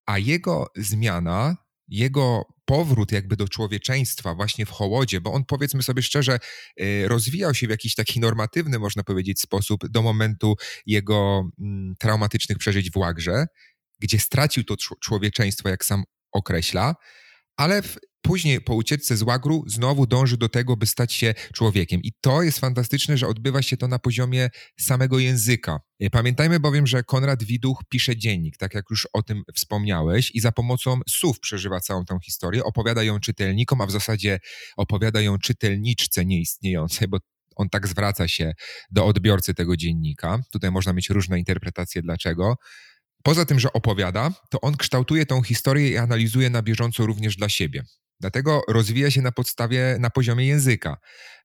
[0.06, 1.56] a jego zmiana,
[1.88, 6.38] jego powrót jakby do człowieczeństwa właśnie w Hołodzie, bo on powiedzmy sobie szczerze
[6.80, 10.54] y, rozwijał się w jakiś taki normatywny, można powiedzieć, sposób do momentu
[10.86, 13.46] jego mm, traumatycznych przeżyć w Łagrze,
[13.98, 16.02] gdzie stracił to człowieczeństwo, jak sam
[16.32, 16.94] określa,
[17.56, 22.00] ale w, później po ucieczce z łagru znowu dąży do tego, by stać się człowiekiem.
[22.02, 25.80] I to jest fantastyczne, że odbywa się to na poziomie samego języka.
[26.00, 30.40] E, pamiętajmy bowiem, że Konrad Widuch pisze dziennik, tak jak już o tym wspomniałeś, i
[30.40, 34.38] za pomocą słów przeżywa całą tę historię, opowiada ją czytelnikom, a w zasadzie
[34.76, 37.18] opowiada ją czytelniczce nieistniejącej, bo
[37.56, 38.52] on tak zwraca się
[38.90, 40.38] do odbiorcy tego dziennika.
[40.52, 42.56] Tutaj można mieć różne interpretacje dlaczego.
[43.26, 47.48] Poza tym, że opowiada, to on kształtuje tą historię i analizuje na bieżąco również dla
[47.48, 47.84] siebie.
[48.20, 50.96] Dlatego rozwija się na podstawie, na poziomie języka.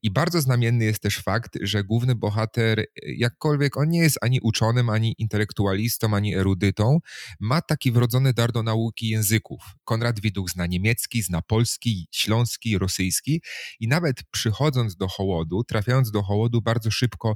[0.01, 2.85] I bardzo znamienny jest też fakt, że główny bohater,
[3.17, 6.99] jakkolwiek on nie jest ani uczonym, ani intelektualistą, ani erudytą,
[7.39, 9.61] ma taki wrodzony dar do nauki języków.
[9.83, 13.41] Konrad Widuch zna niemiecki, zna polski, śląski, rosyjski
[13.79, 17.35] i nawet przychodząc do Hołodu, trafiając do Hołodu, bardzo szybko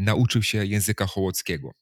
[0.00, 1.72] nauczył się języka hołockiego.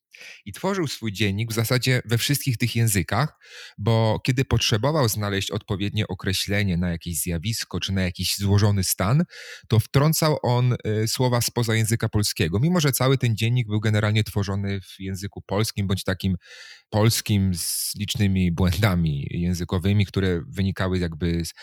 [0.45, 3.39] I tworzył swój dziennik w zasadzie we wszystkich tych językach,
[3.79, 9.25] bo kiedy potrzebował znaleźć odpowiednie określenie na jakieś zjawisko czy na jakiś złożony stan,
[9.69, 12.61] to wtrącał on y, słowa spoza języka polskiego.
[12.61, 16.37] Mimo, że cały ten dziennik był generalnie tworzony w języku polskim bądź takim
[16.91, 21.55] polskim z licznymi błędami językowymi, które wynikały jakby z,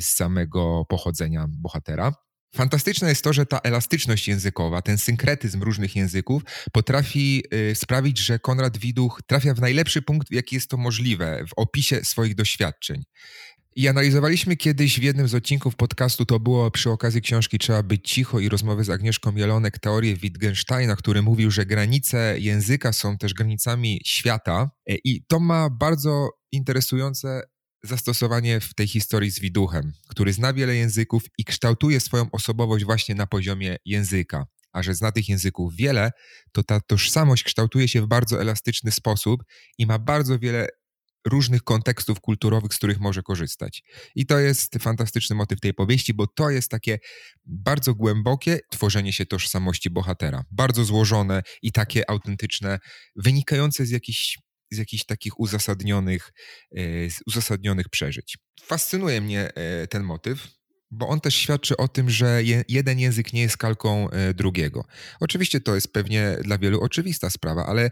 [0.00, 2.12] z samego pochodzenia bohatera.
[2.54, 8.38] Fantastyczne jest to, że ta elastyczność językowa, ten synkretyzm różnych języków potrafi y, sprawić, że
[8.38, 13.04] Konrad Widuch trafia w najlepszy punkt, w jaki jest to możliwe, w opisie swoich doświadczeń.
[13.76, 18.10] I analizowaliśmy kiedyś w jednym z odcinków podcastu, to było przy okazji książki Trzeba być
[18.10, 23.34] cicho i rozmowy z Agnieszką Jelonek, teorię Wittgensteina, który mówił, że granice języka są też
[23.34, 24.70] granicami świata.
[24.88, 27.42] E, I to ma bardzo interesujące
[27.84, 33.14] zastosowanie w tej historii z Widuchem, który zna wiele języków i kształtuje swoją osobowość właśnie
[33.14, 34.44] na poziomie języka.
[34.72, 36.10] A że zna tych języków wiele,
[36.52, 39.42] to ta tożsamość kształtuje się w bardzo elastyczny sposób
[39.78, 40.68] i ma bardzo wiele
[41.26, 43.82] różnych kontekstów kulturowych, z których może korzystać.
[44.14, 46.98] I to jest fantastyczny motyw tej powieści, bo to jest takie
[47.44, 50.44] bardzo głębokie tworzenie się tożsamości bohatera.
[50.50, 52.78] Bardzo złożone i takie autentyczne,
[53.16, 54.38] wynikające z jakichś
[54.72, 56.32] z jakichś takich uzasadnionych,
[56.76, 56.80] e,
[57.26, 58.38] uzasadnionych przeżyć.
[58.62, 60.48] Fascynuje mnie e, ten motyw,
[60.90, 64.84] bo on też świadczy o tym, że je, jeden język nie jest kalką e, drugiego.
[65.20, 67.90] Oczywiście to jest pewnie dla wielu oczywista sprawa, ale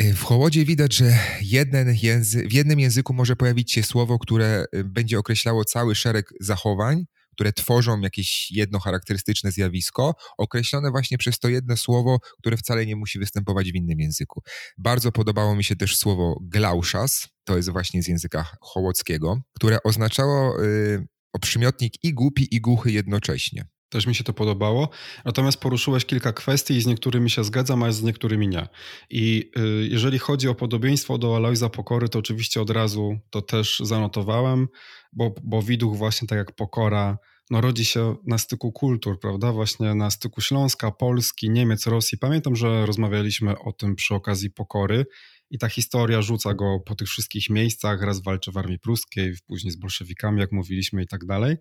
[0.00, 5.18] w Hołodzie widać, że jeden języ, w jednym języku może pojawić się słowo, które będzie
[5.18, 7.04] określało cały szereg zachowań,
[7.36, 12.96] które tworzą jakieś jedno charakterystyczne zjawisko, określone właśnie przez to jedno słowo, które wcale nie
[12.96, 14.42] musi występować w innym języku.
[14.78, 20.64] Bardzo podobało mi się też słowo glauszas, to jest właśnie z języka hołockiego, które oznaczało
[20.64, 21.06] y,
[21.40, 23.66] przymiotnik i głupi, i głuchy jednocześnie.
[23.96, 24.88] Też mi się to podobało.
[25.24, 28.68] Natomiast poruszyłeś kilka kwestii i z niektórymi się zgadzam, a z niektórymi nie.
[29.10, 33.78] I y, jeżeli chodzi o podobieństwo do Alojza Pokory, to oczywiście od razu to też
[33.84, 34.68] zanotowałem,
[35.12, 37.18] bo, bo Widuch właśnie tak jak Pokora
[37.50, 39.52] no, rodzi się na styku kultur, prawda?
[39.52, 42.18] Właśnie na styku Śląska, Polski, Niemiec, Rosji.
[42.18, 45.06] Pamiętam, że rozmawialiśmy o tym przy okazji Pokory
[45.50, 48.02] i ta historia rzuca go po tych wszystkich miejscach.
[48.02, 51.56] Raz walczy w armii pruskiej, później z bolszewikami, jak mówiliśmy i tak dalej.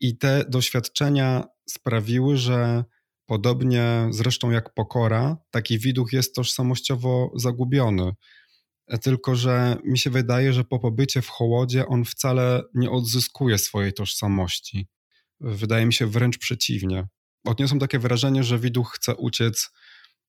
[0.00, 2.84] I te doświadczenia sprawiły, że
[3.26, 8.12] podobnie zresztą jak pokora, taki widuch jest tożsamościowo zagubiony.
[9.02, 13.92] Tylko, że mi się wydaje, że po pobycie w hołodzie on wcale nie odzyskuje swojej
[13.92, 14.88] tożsamości.
[15.40, 17.06] Wydaje mi się wręcz przeciwnie.
[17.46, 19.70] Odniosłem takie wrażenie, że widuch chce uciec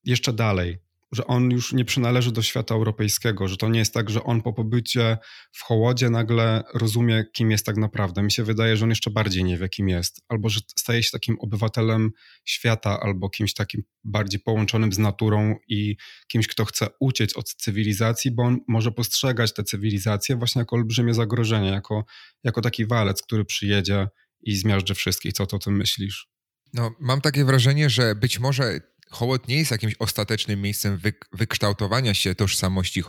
[0.04, 0.78] jeszcze dalej,
[1.12, 4.42] że on już nie przynależy do świata europejskiego, że to nie jest tak, że on
[4.42, 5.18] po pobycie
[5.52, 8.24] w Hołodzie nagle rozumie, kim jest tak naprawdę.
[8.24, 11.12] Mi się wydaje, że on jeszcze bardziej nie wie, kim jest, albo że staje się
[11.12, 12.12] takim obywatelem
[12.46, 15.96] świata, albo kimś takim bardziej połączonym z naturą i
[16.28, 21.14] kimś, kto chce uciec od cywilizacji, bo on może postrzegać tę cywilizację właśnie jako olbrzymie
[21.14, 22.06] zagrożenie, jako,
[22.44, 24.08] jako taki walec, który przyjedzie
[24.42, 25.34] i zmiażdży wszystkich.
[25.34, 26.28] Co ty o tym myślisz?
[26.74, 28.80] No, mam takie wrażenie, że być może
[29.12, 31.00] Hołot nie jest jakimś ostatecznym miejscem
[31.34, 33.04] wykształtowania się tożsamości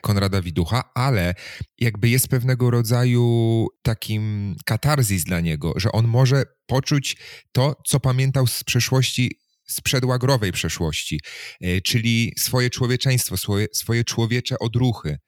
[0.00, 1.34] Konrada Widucha, ale
[1.78, 7.16] jakby jest pewnego rodzaju takim katarzis dla niego, że on może poczuć
[7.52, 11.20] to, co pamiętał z przeszłości z przedłagrowej przeszłości,
[11.60, 15.18] e, czyli swoje człowieczeństwo, swoje, swoje człowiecze odruchy,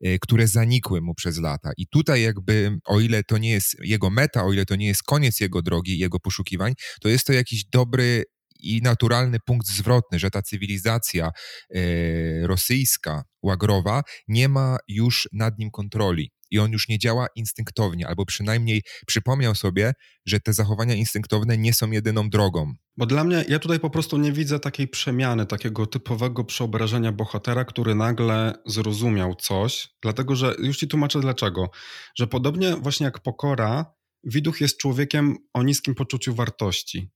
[0.00, 1.70] e, które zanikły mu przez lata.
[1.76, 5.02] I tutaj jakby, o ile to nie jest jego meta, o ile to nie jest
[5.02, 8.24] koniec jego drogi, jego poszukiwań, to jest to jakiś dobry
[8.64, 11.30] i naturalny punkt zwrotny, że ta cywilizacja
[11.74, 18.08] e, rosyjska, łagrowa, nie ma już nad nim kontroli i on już nie działa instynktownie,
[18.08, 19.92] albo przynajmniej przypomniał sobie,
[20.26, 22.72] że te zachowania instynktowne nie są jedyną drogą.
[22.96, 27.64] Bo dla mnie, ja tutaj po prostu nie widzę takiej przemiany, takiego typowego przeobrażenia bohatera,
[27.64, 31.70] który nagle zrozumiał coś, dlatego że już ci tłumaczę dlaczego.
[32.18, 33.94] Że podobnie właśnie jak pokora,
[34.26, 37.10] Widuch jest człowiekiem o niskim poczuciu wartości.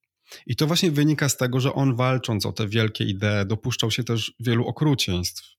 [0.47, 4.05] I to właśnie wynika z tego, że on walcząc o te wielkie idee, dopuszczał się
[4.05, 5.59] też wielu okrucieństw.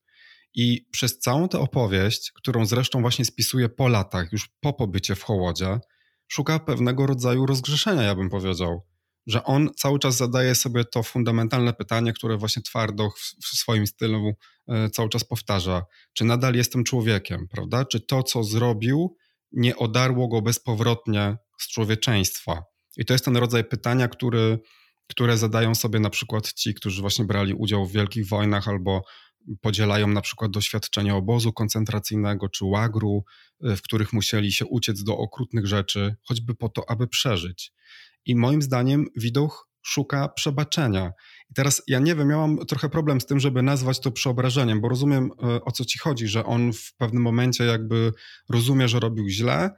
[0.56, 5.24] I przez całą tę opowieść, którą zresztą właśnie spisuje po latach, już po pobycie w
[5.24, 5.80] Hołodzie,
[6.28, 8.82] szuka pewnego rodzaju rozgrzeszenia, ja bym powiedział.
[9.28, 13.10] Że on cały czas zadaje sobie to fundamentalne pytanie, które właśnie twardo
[13.42, 14.34] w swoim stylu
[14.68, 15.86] e, cały czas powtarza.
[16.14, 17.86] Czy nadal jestem człowiekiem, prawda?
[17.86, 19.16] Czy to, co zrobił,
[19.52, 22.64] nie odarło go bezpowrotnie z człowieczeństwa?
[23.00, 24.60] I to jest ten rodzaj pytania, który,
[25.08, 29.02] które zadają sobie na przykład ci, którzy właśnie brali udział w wielkich wojnach albo
[29.62, 33.24] podzielają na przykład doświadczenie obozu koncentracyjnego czy łagru,
[33.66, 37.74] y, w których musieli się uciec do okrutnych rzeczy, choćby po to, aby przeżyć.
[38.26, 41.12] I moim zdaniem widuch szuka przebaczenia.
[41.50, 44.90] I teraz ja nie wiem, miałam trochę problem z tym, żeby nazwać to przeobrażeniem, bo
[44.90, 48.14] rozumiem y, o co ci chodzi, że on w pewnym momencie jakby
[48.50, 49.70] rozumie, że robił źle,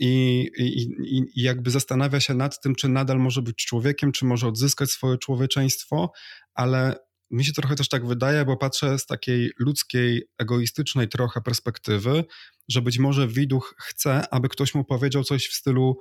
[0.00, 4.46] i, i, i jakby zastanawia się nad tym, czy nadal może być człowiekiem, czy może
[4.48, 6.12] odzyskać swoje człowieczeństwo,
[6.54, 6.96] ale
[7.30, 12.24] mi się trochę też tak wydaje, bo patrzę z takiej ludzkiej, egoistycznej trochę perspektywy,
[12.68, 15.98] że być może widuch chce, aby ktoś mu powiedział coś w stylu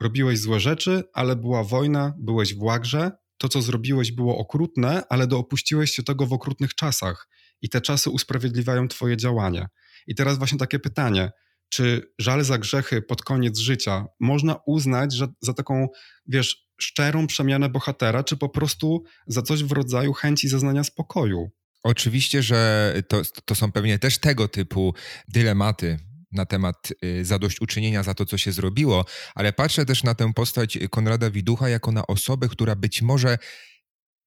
[0.00, 5.26] robiłeś złe rzeczy, ale była wojna, byłeś w łagrze, to co zrobiłeś było okrutne, ale
[5.26, 7.28] doopuściłeś się tego w okrutnych czasach
[7.62, 9.68] i te czasy usprawiedliwiają twoje działanie.
[10.06, 11.30] I teraz właśnie takie pytanie–
[11.70, 15.88] czy żal za grzechy pod koniec życia można uznać że za taką,
[16.26, 21.50] wiesz, szczerą przemianę bohatera, czy po prostu za coś w rodzaju chęci zaznania spokoju?
[21.82, 24.94] Oczywiście, że to, to są pewnie też tego typu
[25.28, 25.98] dylematy,
[26.32, 29.04] na temat y, zadośćuczynienia za to, co się zrobiło,
[29.34, 33.38] ale patrzę też na tę postać Konrada Widucha jako na osobę, która być może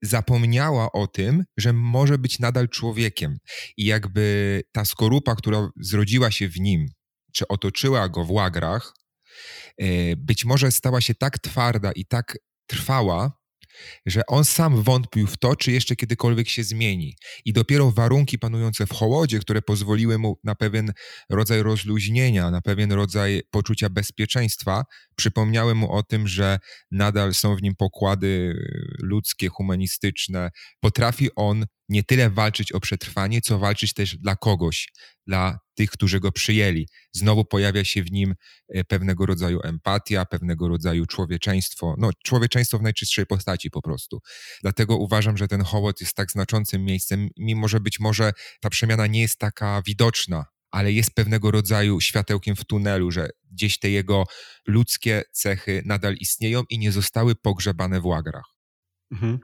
[0.01, 3.38] zapomniała o tym, że może być nadal człowiekiem.
[3.77, 6.88] I jakby ta skorupa, która zrodziła się w nim,
[7.33, 8.93] czy otoczyła go w łagrach,
[9.77, 13.43] e, być może stała się tak twarda i tak trwała,
[14.05, 17.15] że on sam wątpił w to, czy jeszcze kiedykolwiek się zmieni.
[17.45, 20.93] I dopiero warunki panujące w hołodzie, które pozwoliły mu na pewien
[21.29, 24.83] rodzaj rozluźnienia, na pewien rodzaj poczucia bezpieczeństwa,
[25.15, 26.59] przypomniały mu o tym, że
[26.91, 28.53] nadal są w nim pokłady
[28.99, 30.49] ludzkie, humanistyczne.
[30.79, 34.91] Potrafi on nie tyle walczyć o przetrwanie, co walczyć też dla kogoś,
[35.27, 36.87] dla tych, którzy go przyjęli.
[37.11, 38.35] Znowu pojawia się w nim
[38.69, 44.19] e, pewnego rodzaju empatia, pewnego rodzaju człowieczeństwo, no człowieczeństwo w najczystszej postaci po prostu.
[44.61, 49.07] Dlatego uważam, że ten hołd jest tak znaczącym miejscem, mimo że być może ta przemiana
[49.07, 54.23] nie jest taka widoczna, ale jest pewnego rodzaju światełkiem w tunelu, że gdzieś te jego
[54.67, 58.52] ludzkie cechy nadal istnieją i nie zostały pogrzebane w łagrach.
[59.13, 59.39] Mhm.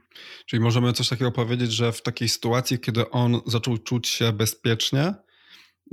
[0.46, 5.14] Czyli możemy coś takiego powiedzieć, że w takiej sytuacji, kiedy on zaczął czuć się bezpiecznie,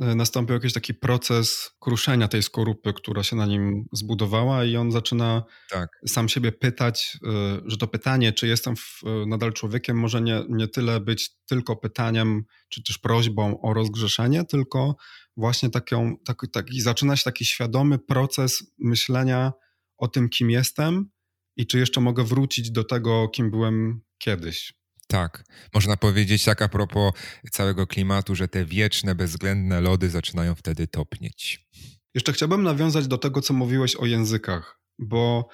[0.00, 4.92] E, nastąpił jakiś taki proces kruszenia tej skorupy, która się na nim zbudowała, i on
[4.92, 5.88] zaczyna tak.
[6.06, 10.42] sam siebie pytać, e, że to pytanie, czy jestem w, e, nadal człowiekiem, może nie,
[10.48, 14.96] nie tyle być tylko pytaniem, czy też prośbą o rozgrzeszenie, tylko
[15.36, 16.16] właśnie taką,
[16.52, 19.52] taki, zaczyna się taki świadomy proces myślenia
[19.98, 21.10] o tym, kim jestem
[21.56, 24.74] i czy jeszcze mogę wrócić do tego, kim byłem kiedyś.
[25.08, 27.12] Tak, można powiedzieć tak a propos
[27.50, 31.66] całego klimatu, że te wieczne, bezwzględne lody zaczynają wtedy topnieć.
[32.14, 35.48] Jeszcze chciałbym nawiązać do tego, co mówiłeś o językach, bo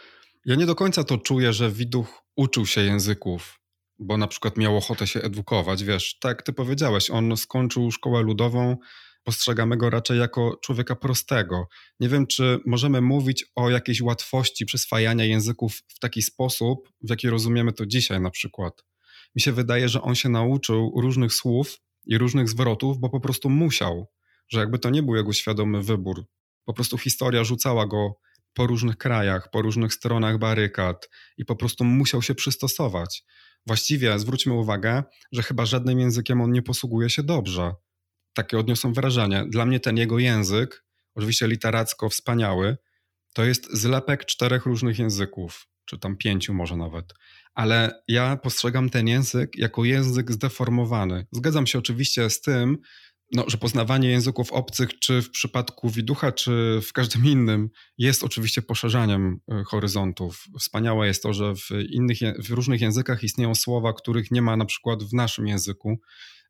[0.45, 3.61] ja nie do końca to czuję, że Widuch uczył się języków,
[3.99, 5.85] bo na przykład miał ochotę się edukować.
[5.85, 8.77] Wiesz, tak jak ty powiedziałeś, on skończył szkołę ludową,
[9.25, 11.67] postrzegamy go raczej jako człowieka prostego.
[12.01, 17.31] Nie wiem, czy możemy mówić o jakiejś łatwości przyswajania języków w taki sposób, w jaki
[17.31, 18.83] rozumiemy to dzisiaj na przykład
[19.35, 23.51] mi się wydaje, że on się nauczył różnych słów i różnych zwrotów, bo po prostu
[23.51, 24.07] musiał,
[24.49, 26.25] że jakby to nie był jego świadomy wybór.
[26.65, 28.15] Po prostu historia rzucała go
[28.55, 31.09] po różnych krajach, po różnych stronach barykad
[31.39, 33.25] i po prostu musiał się przystosować.
[33.67, 37.75] Właściwie zwróćmy uwagę, że chyba żadnym językiem on nie posługuje się dobrze.
[38.35, 39.45] Takie odniosą wrażenie.
[39.49, 42.77] Dla mnie ten jego język, oczywiście literacko wspaniały,
[43.35, 47.15] to jest zlepek czterech różnych języków, czy tam pięciu może nawet
[47.55, 51.27] ale ja postrzegam ten język jako język zdeformowany.
[51.33, 52.79] Zgadzam się oczywiście z tym,
[53.33, 58.63] no, że poznawanie języków obcych, czy w przypadku widucha, czy w każdym innym, jest oczywiście
[58.63, 60.45] poszerzaniem e, horyzontów.
[60.61, 64.65] Wspaniałe jest to, że w, innych, w różnych językach istnieją słowa, których nie ma na
[64.65, 66.01] przykład w naszym języku.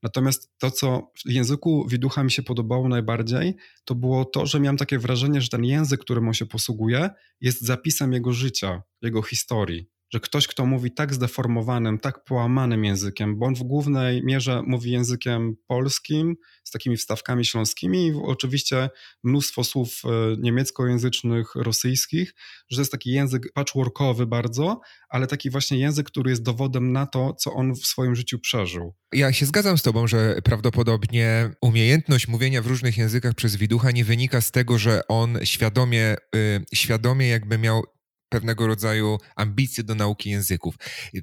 [0.03, 4.77] Natomiast to, co w języku widucha mi się podobało najbardziej, to było to, że miałem
[4.77, 7.11] takie wrażenie, że ten język, którym on się posługuje,
[7.41, 13.39] jest zapisem jego życia, jego historii że ktoś, kto mówi tak zdeformowanym, tak połamanym językiem,
[13.39, 18.91] bo on w głównej mierze mówi językiem polskim, z takimi wstawkami śląskimi i oczywiście
[19.25, 22.35] mnóstwo słów e, niemieckojęzycznych, rosyjskich,
[22.71, 27.07] że to jest taki język patchworkowy bardzo, ale taki właśnie język, który jest dowodem na
[27.07, 28.95] to, co on w swoim życiu przeżył.
[29.13, 34.05] Ja się zgadzam z tobą, że prawdopodobnie umiejętność mówienia w różnych językach przez widucha nie
[34.05, 37.83] wynika z tego, że on świadomie, y, świadomie jakby miał
[38.33, 40.75] pewnego rodzaju ambicje do nauki języków.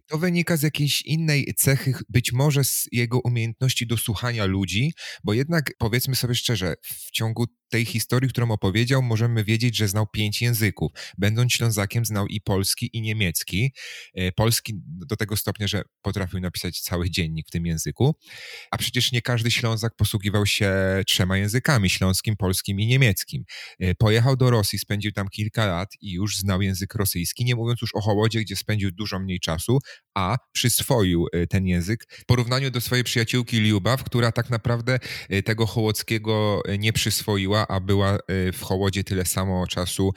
[0.08, 4.94] To wynika z jakiejś innej cechy, być może z jego umiejętności do słuchania ludzi,
[5.24, 10.08] bo jednak powiedzmy sobie szczerze, w ciągu tej historii, którą opowiedział, możemy wiedzieć, że znał
[10.08, 10.92] pięć języków.
[11.18, 13.74] Będąc Ślązakiem, znał i polski, i niemiecki.
[14.16, 18.16] E, polski do tego stopnia, że potrafił napisać cały dziennik w tym języku.
[18.72, 20.74] A przecież nie każdy Ślązak posługiwał się
[21.08, 23.44] trzema językami śląskim, polskim i niemieckim.
[23.80, 27.82] E, pojechał do Rosji, spędził tam kilka lat i już znał język rosyjski, nie mówiąc
[27.82, 29.80] już o Hołodzie, gdzie spędził dużo mniej czasu,
[30.16, 35.00] a przyswoił e, ten język w porównaniu do swojej przyjaciółki Liubaw, która tak naprawdę
[35.46, 40.12] tego hołockiego nie przyswoiła a była y, w Hołodzie tyle samo czasu,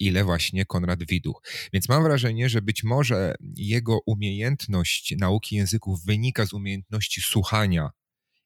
[0.00, 1.42] ile właśnie Konrad Widuch.
[1.72, 7.90] Więc mam wrażenie, że być może jego umiejętność nauki języków wynika z umiejętności słuchania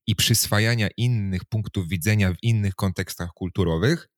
[0.07, 4.09] i przyswajania innych punktów widzenia w innych kontekstach kulturowych.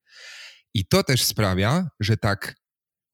[0.75, 2.62] I to też sprawia, że tak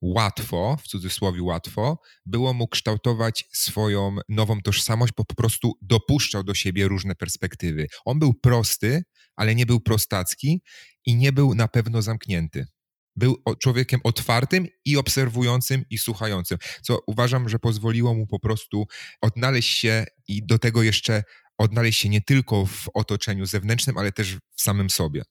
[0.00, 6.54] łatwo, w cudzysłowie łatwo, było mu kształtować swoją nową tożsamość, bo po prostu dopuszczał do
[6.54, 7.86] siebie różne perspektywy.
[8.04, 9.02] On był prosty,
[9.36, 10.62] ale nie był prostacki
[11.06, 12.66] i nie był na pewno zamknięty.
[13.16, 18.86] Był człowiekiem otwartym i obserwującym i słuchającym, co uważam, że pozwoliło mu po prostu
[19.20, 21.22] odnaleźć się i do tego jeszcze
[21.58, 25.22] odnaleźć się nie tylko w otoczeniu zewnętrznym, ale też w samym sobie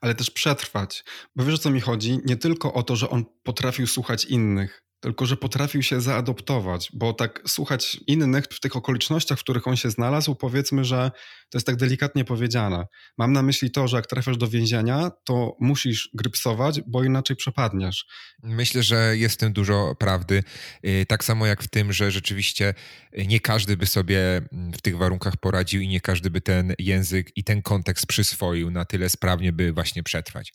[0.00, 1.04] ale też przetrwać.
[1.36, 2.18] Bo wiesz o co mi chodzi?
[2.24, 7.12] Nie tylko o to, że on potrafił słuchać innych, tylko że potrafił się zaadoptować, bo
[7.12, 11.10] tak słuchać innych w tych okolicznościach, w których on się znalazł, powiedzmy, że
[11.50, 12.86] to jest tak delikatnie powiedziane.
[13.18, 18.06] Mam na myśli to, że jak trafiasz do więzienia, to musisz grypsować, bo inaczej przepadniesz.
[18.42, 20.42] Myślę, że jest w tym dużo prawdy.
[20.86, 22.74] Y, tak samo jak w tym, że rzeczywiście
[23.26, 27.36] nie każdy by sobie mm, w tych warunkach poradził i nie każdy by ten język
[27.36, 30.52] i ten kontekst przyswoił na tyle sprawnie, by właśnie przetrwać.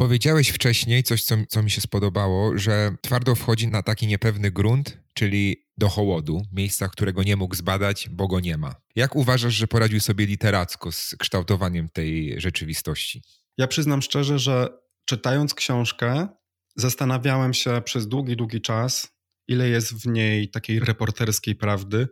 [0.00, 4.98] Powiedziałeś wcześniej coś, co, co mi się spodobało, że twardo wchodzi na taki niepewny grunt,
[5.14, 8.74] czyli do hołodu, miejsca, którego nie mógł zbadać, bo go nie ma.
[8.96, 13.22] Jak uważasz, że poradził sobie literacko z kształtowaniem tej rzeczywistości?
[13.58, 14.68] Ja przyznam szczerze, że
[15.04, 16.28] czytając książkę,
[16.76, 19.08] zastanawiałem się przez długi, długi czas,
[19.48, 22.08] ile jest w niej takiej reporterskiej prawdy,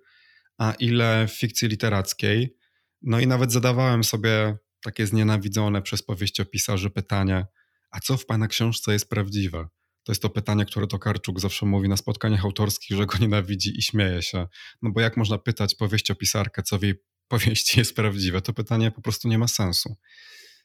[0.58, 2.56] a ile fikcji literackiej.
[3.02, 7.46] No i nawet zadawałem sobie takie znienawidzone przez powieściopisarzy pytanie,
[7.90, 9.68] a co w pana książce jest prawdziwe?
[10.04, 13.82] To jest to pytanie, które Tokarczuk zawsze mówi na spotkaniach autorskich, że go nienawidzi i
[13.82, 14.46] śmieje się.
[14.82, 16.94] No bo jak można pytać powieściopisarkę, co w jej
[17.28, 18.42] powieści jest prawdziwe?
[18.42, 19.96] To pytanie po prostu nie ma sensu.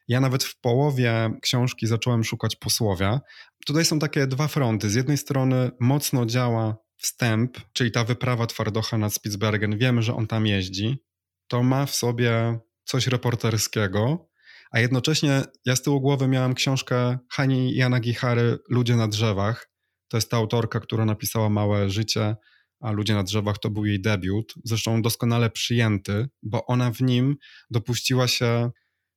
[0.08, 3.20] Ja nawet w połowie książki zacząłem szukać posłowia.
[3.66, 4.90] Tutaj są takie dwa fronty.
[4.90, 9.78] Z jednej strony mocno działa wstęp, czyli ta wyprawa Twardocha nad Spitsbergen.
[9.78, 10.98] Wiemy, że on tam jeździ.
[11.48, 14.28] To ma w sobie coś reporterskiego,
[14.74, 19.70] a jednocześnie ja z tyłu głowy miałem książkę Hani Jana Gichary Ludzie na drzewach.
[20.08, 22.36] To jest ta autorka, która napisała Małe życie,
[22.80, 24.54] a Ludzie na drzewach to był jej debiut.
[24.64, 27.36] Zresztą doskonale przyjęty, bo ona w nim
[27.70, 28.70] dopuściła się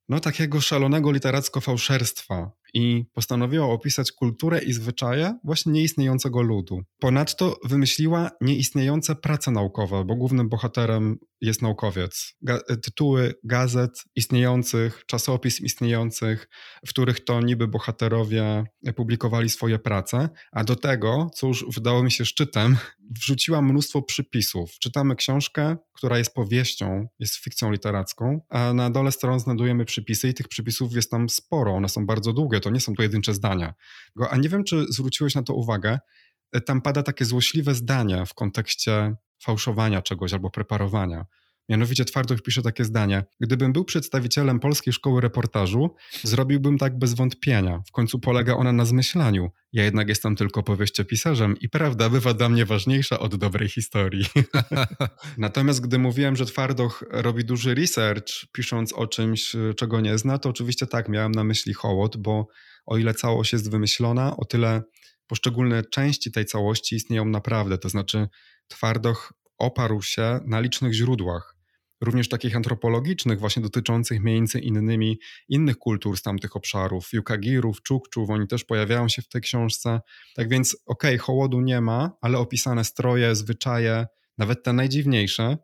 [0.08, 6.80] no, takiego szalonego literacko fałszerstwa i postanowiła opisać kulturę i zwyczaje właśnie nieistniejącego ludu.
[6.98, 12.34] Ponadto wymyśliła nieistniejące prace naukowe, bo głównym bohaterem jest naukowiec.
[12.42, 16.48] Ga tytuły gazet istniejących, czasopism istniejących,
[16.86, 18.64] w których to niby bohaterowie
[18.96, 22.76] publikowali swoje prace, a do tego, co już wydało mi się szczytem,
[23.10, 24.70] wrzuciła mnóstwo przypisów.
[24.70, 30.34] Czytamy książkę, która jest powieścią, jest fikcją literacką, a na dole stron znajdujemy przypisy i
[30.34, 33.74] tych przypisów jest tam sporo, one są bardzo długie, to nie są pojedyncze zdania.
[34.30, 35.98] A nie wiem, czy zwróciłeś na to uwagę,
[36.66, 41.26] tam pada takie złośliwe zdanie w kontekście fałszowania czegoś albo preparowania.
[41.68, 43.24] Mianowicie Twardoch pisze takie zdanie.
[43.40, 47.82] Gdybym był przedstawicielem Polskiej Szkoły Reportażu, zrobiłbym tak bez wątpienia.
[47.88, 49.50] W końcu polega ona na zmyślaniu.
[49.72, 54.24] Ja jednak jestem tylko powieściopisarzem i prawda bywa dla mnie ważniejsza od dobrej historii.
[55.38, 60.48] Natomiast gdy mówiłem, że Twardoch robi duży research, pisząc o czymś, czego nie zna, to
[60.48, 62.48] oczywiście tak, miałem na myśli hołot, bo
[62.86, 64.82] o ile całość jest wymyślona, o tyle
[65.26, 67.78] poszczególne części tej całości istnieją naprawdę.
[67.78, 68.28] To znaczy
[68.68, 71.57] Twardoch oparł się na licznych źródłach
[72.00, 75.18] również takich antropologicznych, właśnie dotyczących między innymi
[75.48, 80.00] innych kultur z tamtych obszarów, Yukagirów, Czukczów, oni też pojawiają się w tej książce.
[80.34, 84.06] Tak więc, okej, okay, hołodu nie ma, ale opisane stroje, zwyczaje,
[84.38, 85.58] nawet te najdziwniejsze,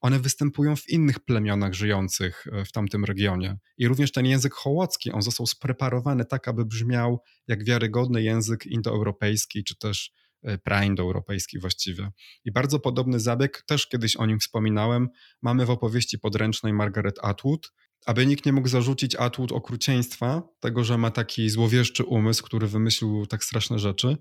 [0.00, 3.56] one występują w innych plemionach żyjących e, w tamtym regionie.
[3.78, 9.64] I również ten język hołocki, on został spreparowany tak, aby brzmiał jak wiarygodny język indoeuropejski,
[9.64, 10.12] czy też
[10.42, 12.10] E, praindoeuropejski właściwie.
[12.44, 15.08] I bardzo podobny zabieg, też kiedyś o nim wspominałem,
[15.42, 17.72] mamy w opowieści podręcznej Margaret Atwood,
[18.06, 23.26] aby nikt nie mógł zarzucić Atwood okrucieństwa, tego, że ma taki złowieszczy umysł, który wymyślił
[23.26, 24.16] tak straszne rzeczy,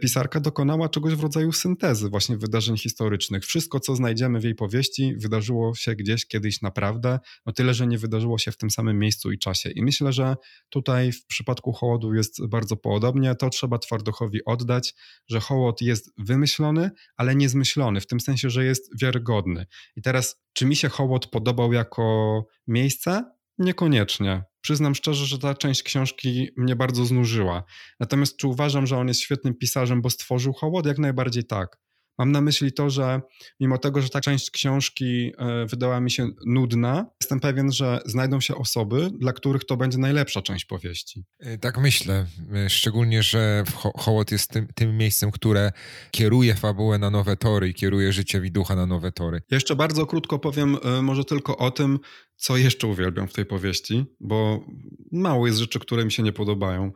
[0.00, 3.44] pisarka dokonała czegoś w rodzaju syntezy właśnie wydarzeń historycznych.
[3.44, 7.98] Wszystko, co znajdziemy w jej powieści, wydarzyło się gdzieś kiedyś naprawdę, no tyle, że nie
[7.98, 9.70] wydarzyło się w tym samym miejscu i czasie.
[9.70, 10.36] I myślę, że
[10.68, 13.34] tutaj w przypadku hołodu jest bardzo podobnie.
[13.34, 14.94] To trzeba Twardochowi oddać,
[15.28, 19.66] że hołod jest wymyślony, ale nie zmyślony, w tym sensie, że jest wiarygodny.
[19.96, 23.24] I teraz, czy mi się hołod podobał jako miejsce?
[23.58, 24.51] Niekoniecznie.
[24.62, 27.64] Przyznam szczerze, że ta część książki mnie bardzo znużyła.
[28.00, 30.86] Natomiast czy uważam, że on jest świetnym pisarzem, bo stworzył hołod?
[30.86, 31.82] Jak najbardziej tak.
[32.18, 33.20] Mam na myśli to, że
[33.60, 38.40] mimo tego, że ta część książki e, wydała mi się nudna, jestem pewien, że znajdą
[38.40, 41.24] się osoby, dla których to będzie najlepsza część powieści.
[41.38, 42.26] E, tak myślę.
[42.54, 43.64] E, szczególnie, że
[43.96, 45.72] Hołot jest tym, tym miejscem, które
[46.10, 49.42] kieruje fabułę na nowe tory i kieruje życie Widucha na nowe tory.
[49.50, 51.98] Jeszcze bardzo krótko powiem może tylko o tym,
[52.42, 54.66] co jeszcze uwielbiam w tej powieści, bo
[55.12, 56.92] mało jest rzeczy, które mi się nie podobają.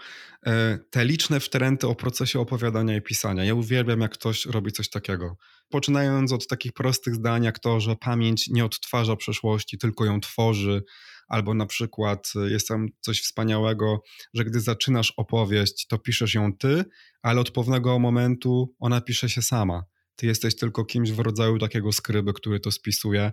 [0.46, 3.44] E, te liczne wtręty o procesie opowiadania i pisania.
[3.44, 5.36] Ja uwielbiam, jak ktoś robi coś takiego.
[5.68, 10.82] Poczynając od takich prostych zdań, jak to, że pamięć nie odtwarza przeszłości, tylko ją tworzy,
[11.28, 14.02] albo na przykład jest tam coś wspaniałego,
[14.34, 16.84] że gdy zaczynasz opowieść, to piszesz ją ty,
[17.22, 19.84] ale od pewnego momentu ona pisze się sama.
[20.16, 23.32] Ty jesteś tylko kimś w rodzaju takiego skryby, który to spisuje,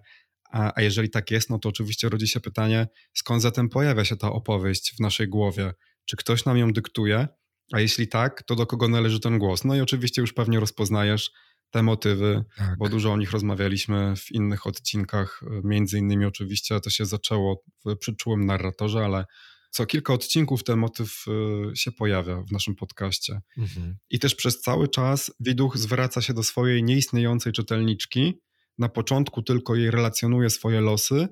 [0.54, 4.16] a, a jeżeli tak jest, no to oczywiście rodzi się pytanie, skąd zatem pojawia się
[4.16, 5.74] ta opowieść w naszej głowie?
[6.06, 7.28] Czy ktoś nam ją dyktuje?
[7.74, 9.64] A jeśli tak, to do kogo należy ten głos?
[9.64, 11.32] No i oczywiście już pewnie rozpoznajesz
[11.70, 12.78] te motywy, tak.
[12.78, 15.41] bo dużo o nich rozmawialiśmy w innych odcinkach.
[15.64, 19.26] Między innymi oczywiście to się zaczęło w przyczułym narratorze, ale
[19.72, 23.41] co kilka odcinków ten motyw y, się pojawia w naszym podcaście.
[23.58, 23.97] Mhm.
[24.10, 28.39] I też przez cały czas Widuch zwraca się do swojej nieistniejącej czytelniczki,
[28.78, 31.28] na początku tylko jej relacjonuje swoje losy,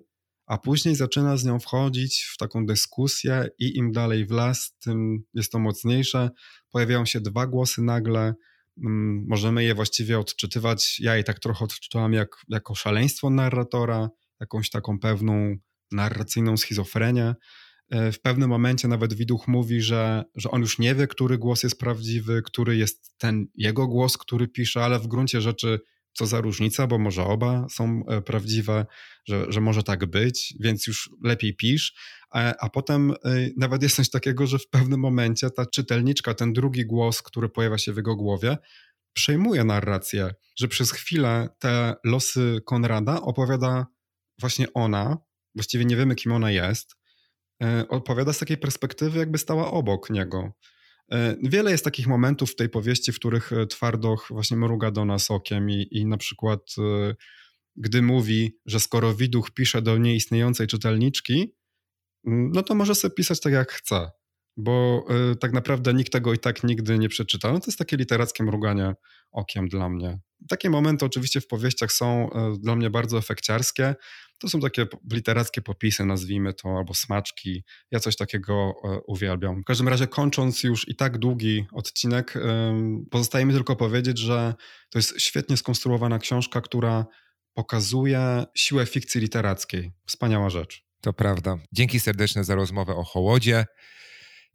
[0.46, 5.24] a później zaczyna z nią wchodzić w taką dyskusję i im dalej w las, tym
[5.34, 6.30] jest to mocniejsze.
[6.72, 8.34] Pojawiają się dwa głosy nagle,
[8.84, 11.00] mm, możemy je właściwie odczytywać.
[11.00, 15.56] Ja je tak trochę odczytałam jak, jako szaleństwo narratora, jakąś taką pewną
[15.92, 17.36] narracyjną schizofrenię.
[17.90, 21.64] E, w pewnym momencie nawet Widuch mówi, że, że on już nie wie, który głos
[21.64, 25.80] jest prawdziwy, który jest ten jego głos, który pisze, ale w gruncie rzeczy
[26.14, 28.86] co za różnica, bo może oba są e, prawdziwe,
[29.26, 31.94] że, że może tak być, więc już lepiej pisz.
[32.32, 36.54] a, a potem y, nawet jest coś takiego, że w pewnym momencie ta czytelniczka, ten
[36.54, 38.58] drugi głos, który pojawia się w jego głowie,
[39.14, 43.86] przejmuje narrację, że przez chwilę te losy Konrada opowiada
[44.40, 45.18] właśnie ona,
[45.56, 46.96] właściwie nie wiemy, kim ona jest,
[47.64, 50.54] y, opowiada z takiej perspektywy, jakby stała obok niego.
[51.14, 55.06] E, wiele jest takich momentów w tej powieści, w których e, Twardoch właśnie mruga do
[55.06, 57.16] nas okiem i, i na przykład e,
[57.76, 61.56] gdy mówi, że skoro Widuch pisze do nieistniejącej czytelniczki,
[62.28, 64.12] mm, no to może sobie pisać tak jak chce,
[64.58, 65.06] bo
[65.40, 67.52] tak naprawdę nikt tego i tak nigdy nie przeczyta.
[67.52, 68.94] No to jest takie literackie mruganie
[69.32, 70.20] okiem dla mnie.
[70.50, 72.30] Takie momenty oczywiście w powieściach są
[72.60, 73.96] dla mnie bardzo efekciarskie,
[74.40, 77.64] to są takie literackie popisy, nazwijmy to, albo smaczki.
[77.92, 79.62] Ja coś takiego e, uwielbiam.
[79.62, 82.34] W każdym razie, kończąc już i tak długi odcinek,
[83.12, 84.54] pozostaje mi tylko powiedzieć, że
[84.90, 87.06] to jest świetnie skonstruowana książka, która
[87.54, 89.92] pokazuje siłę fikcji literackiej.
[90.06, 90.84] Wspaniała rzecz.
[91.02, 91.58] To prawda.
[91.72, 93.66] Dzięki serdeczne za rozmowę o Hołodzie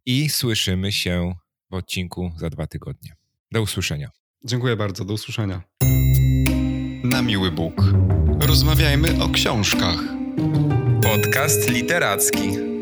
[0.07, 1.34] i słyszymy się
[1.70, 3.16] w odcinku za dwa tygodnie.
[3.52, 4.11] Do usłyszenia.
[4.44, 5.04] Dziękuję bardzo.
[5.04, 5.62] Do usłyszenia.
[7.04, 7.82] Na miły Bóg.
[8.40, 9.98] Rozmawiajmy o książkach.
[11.02, 12.75] Podcast literacki.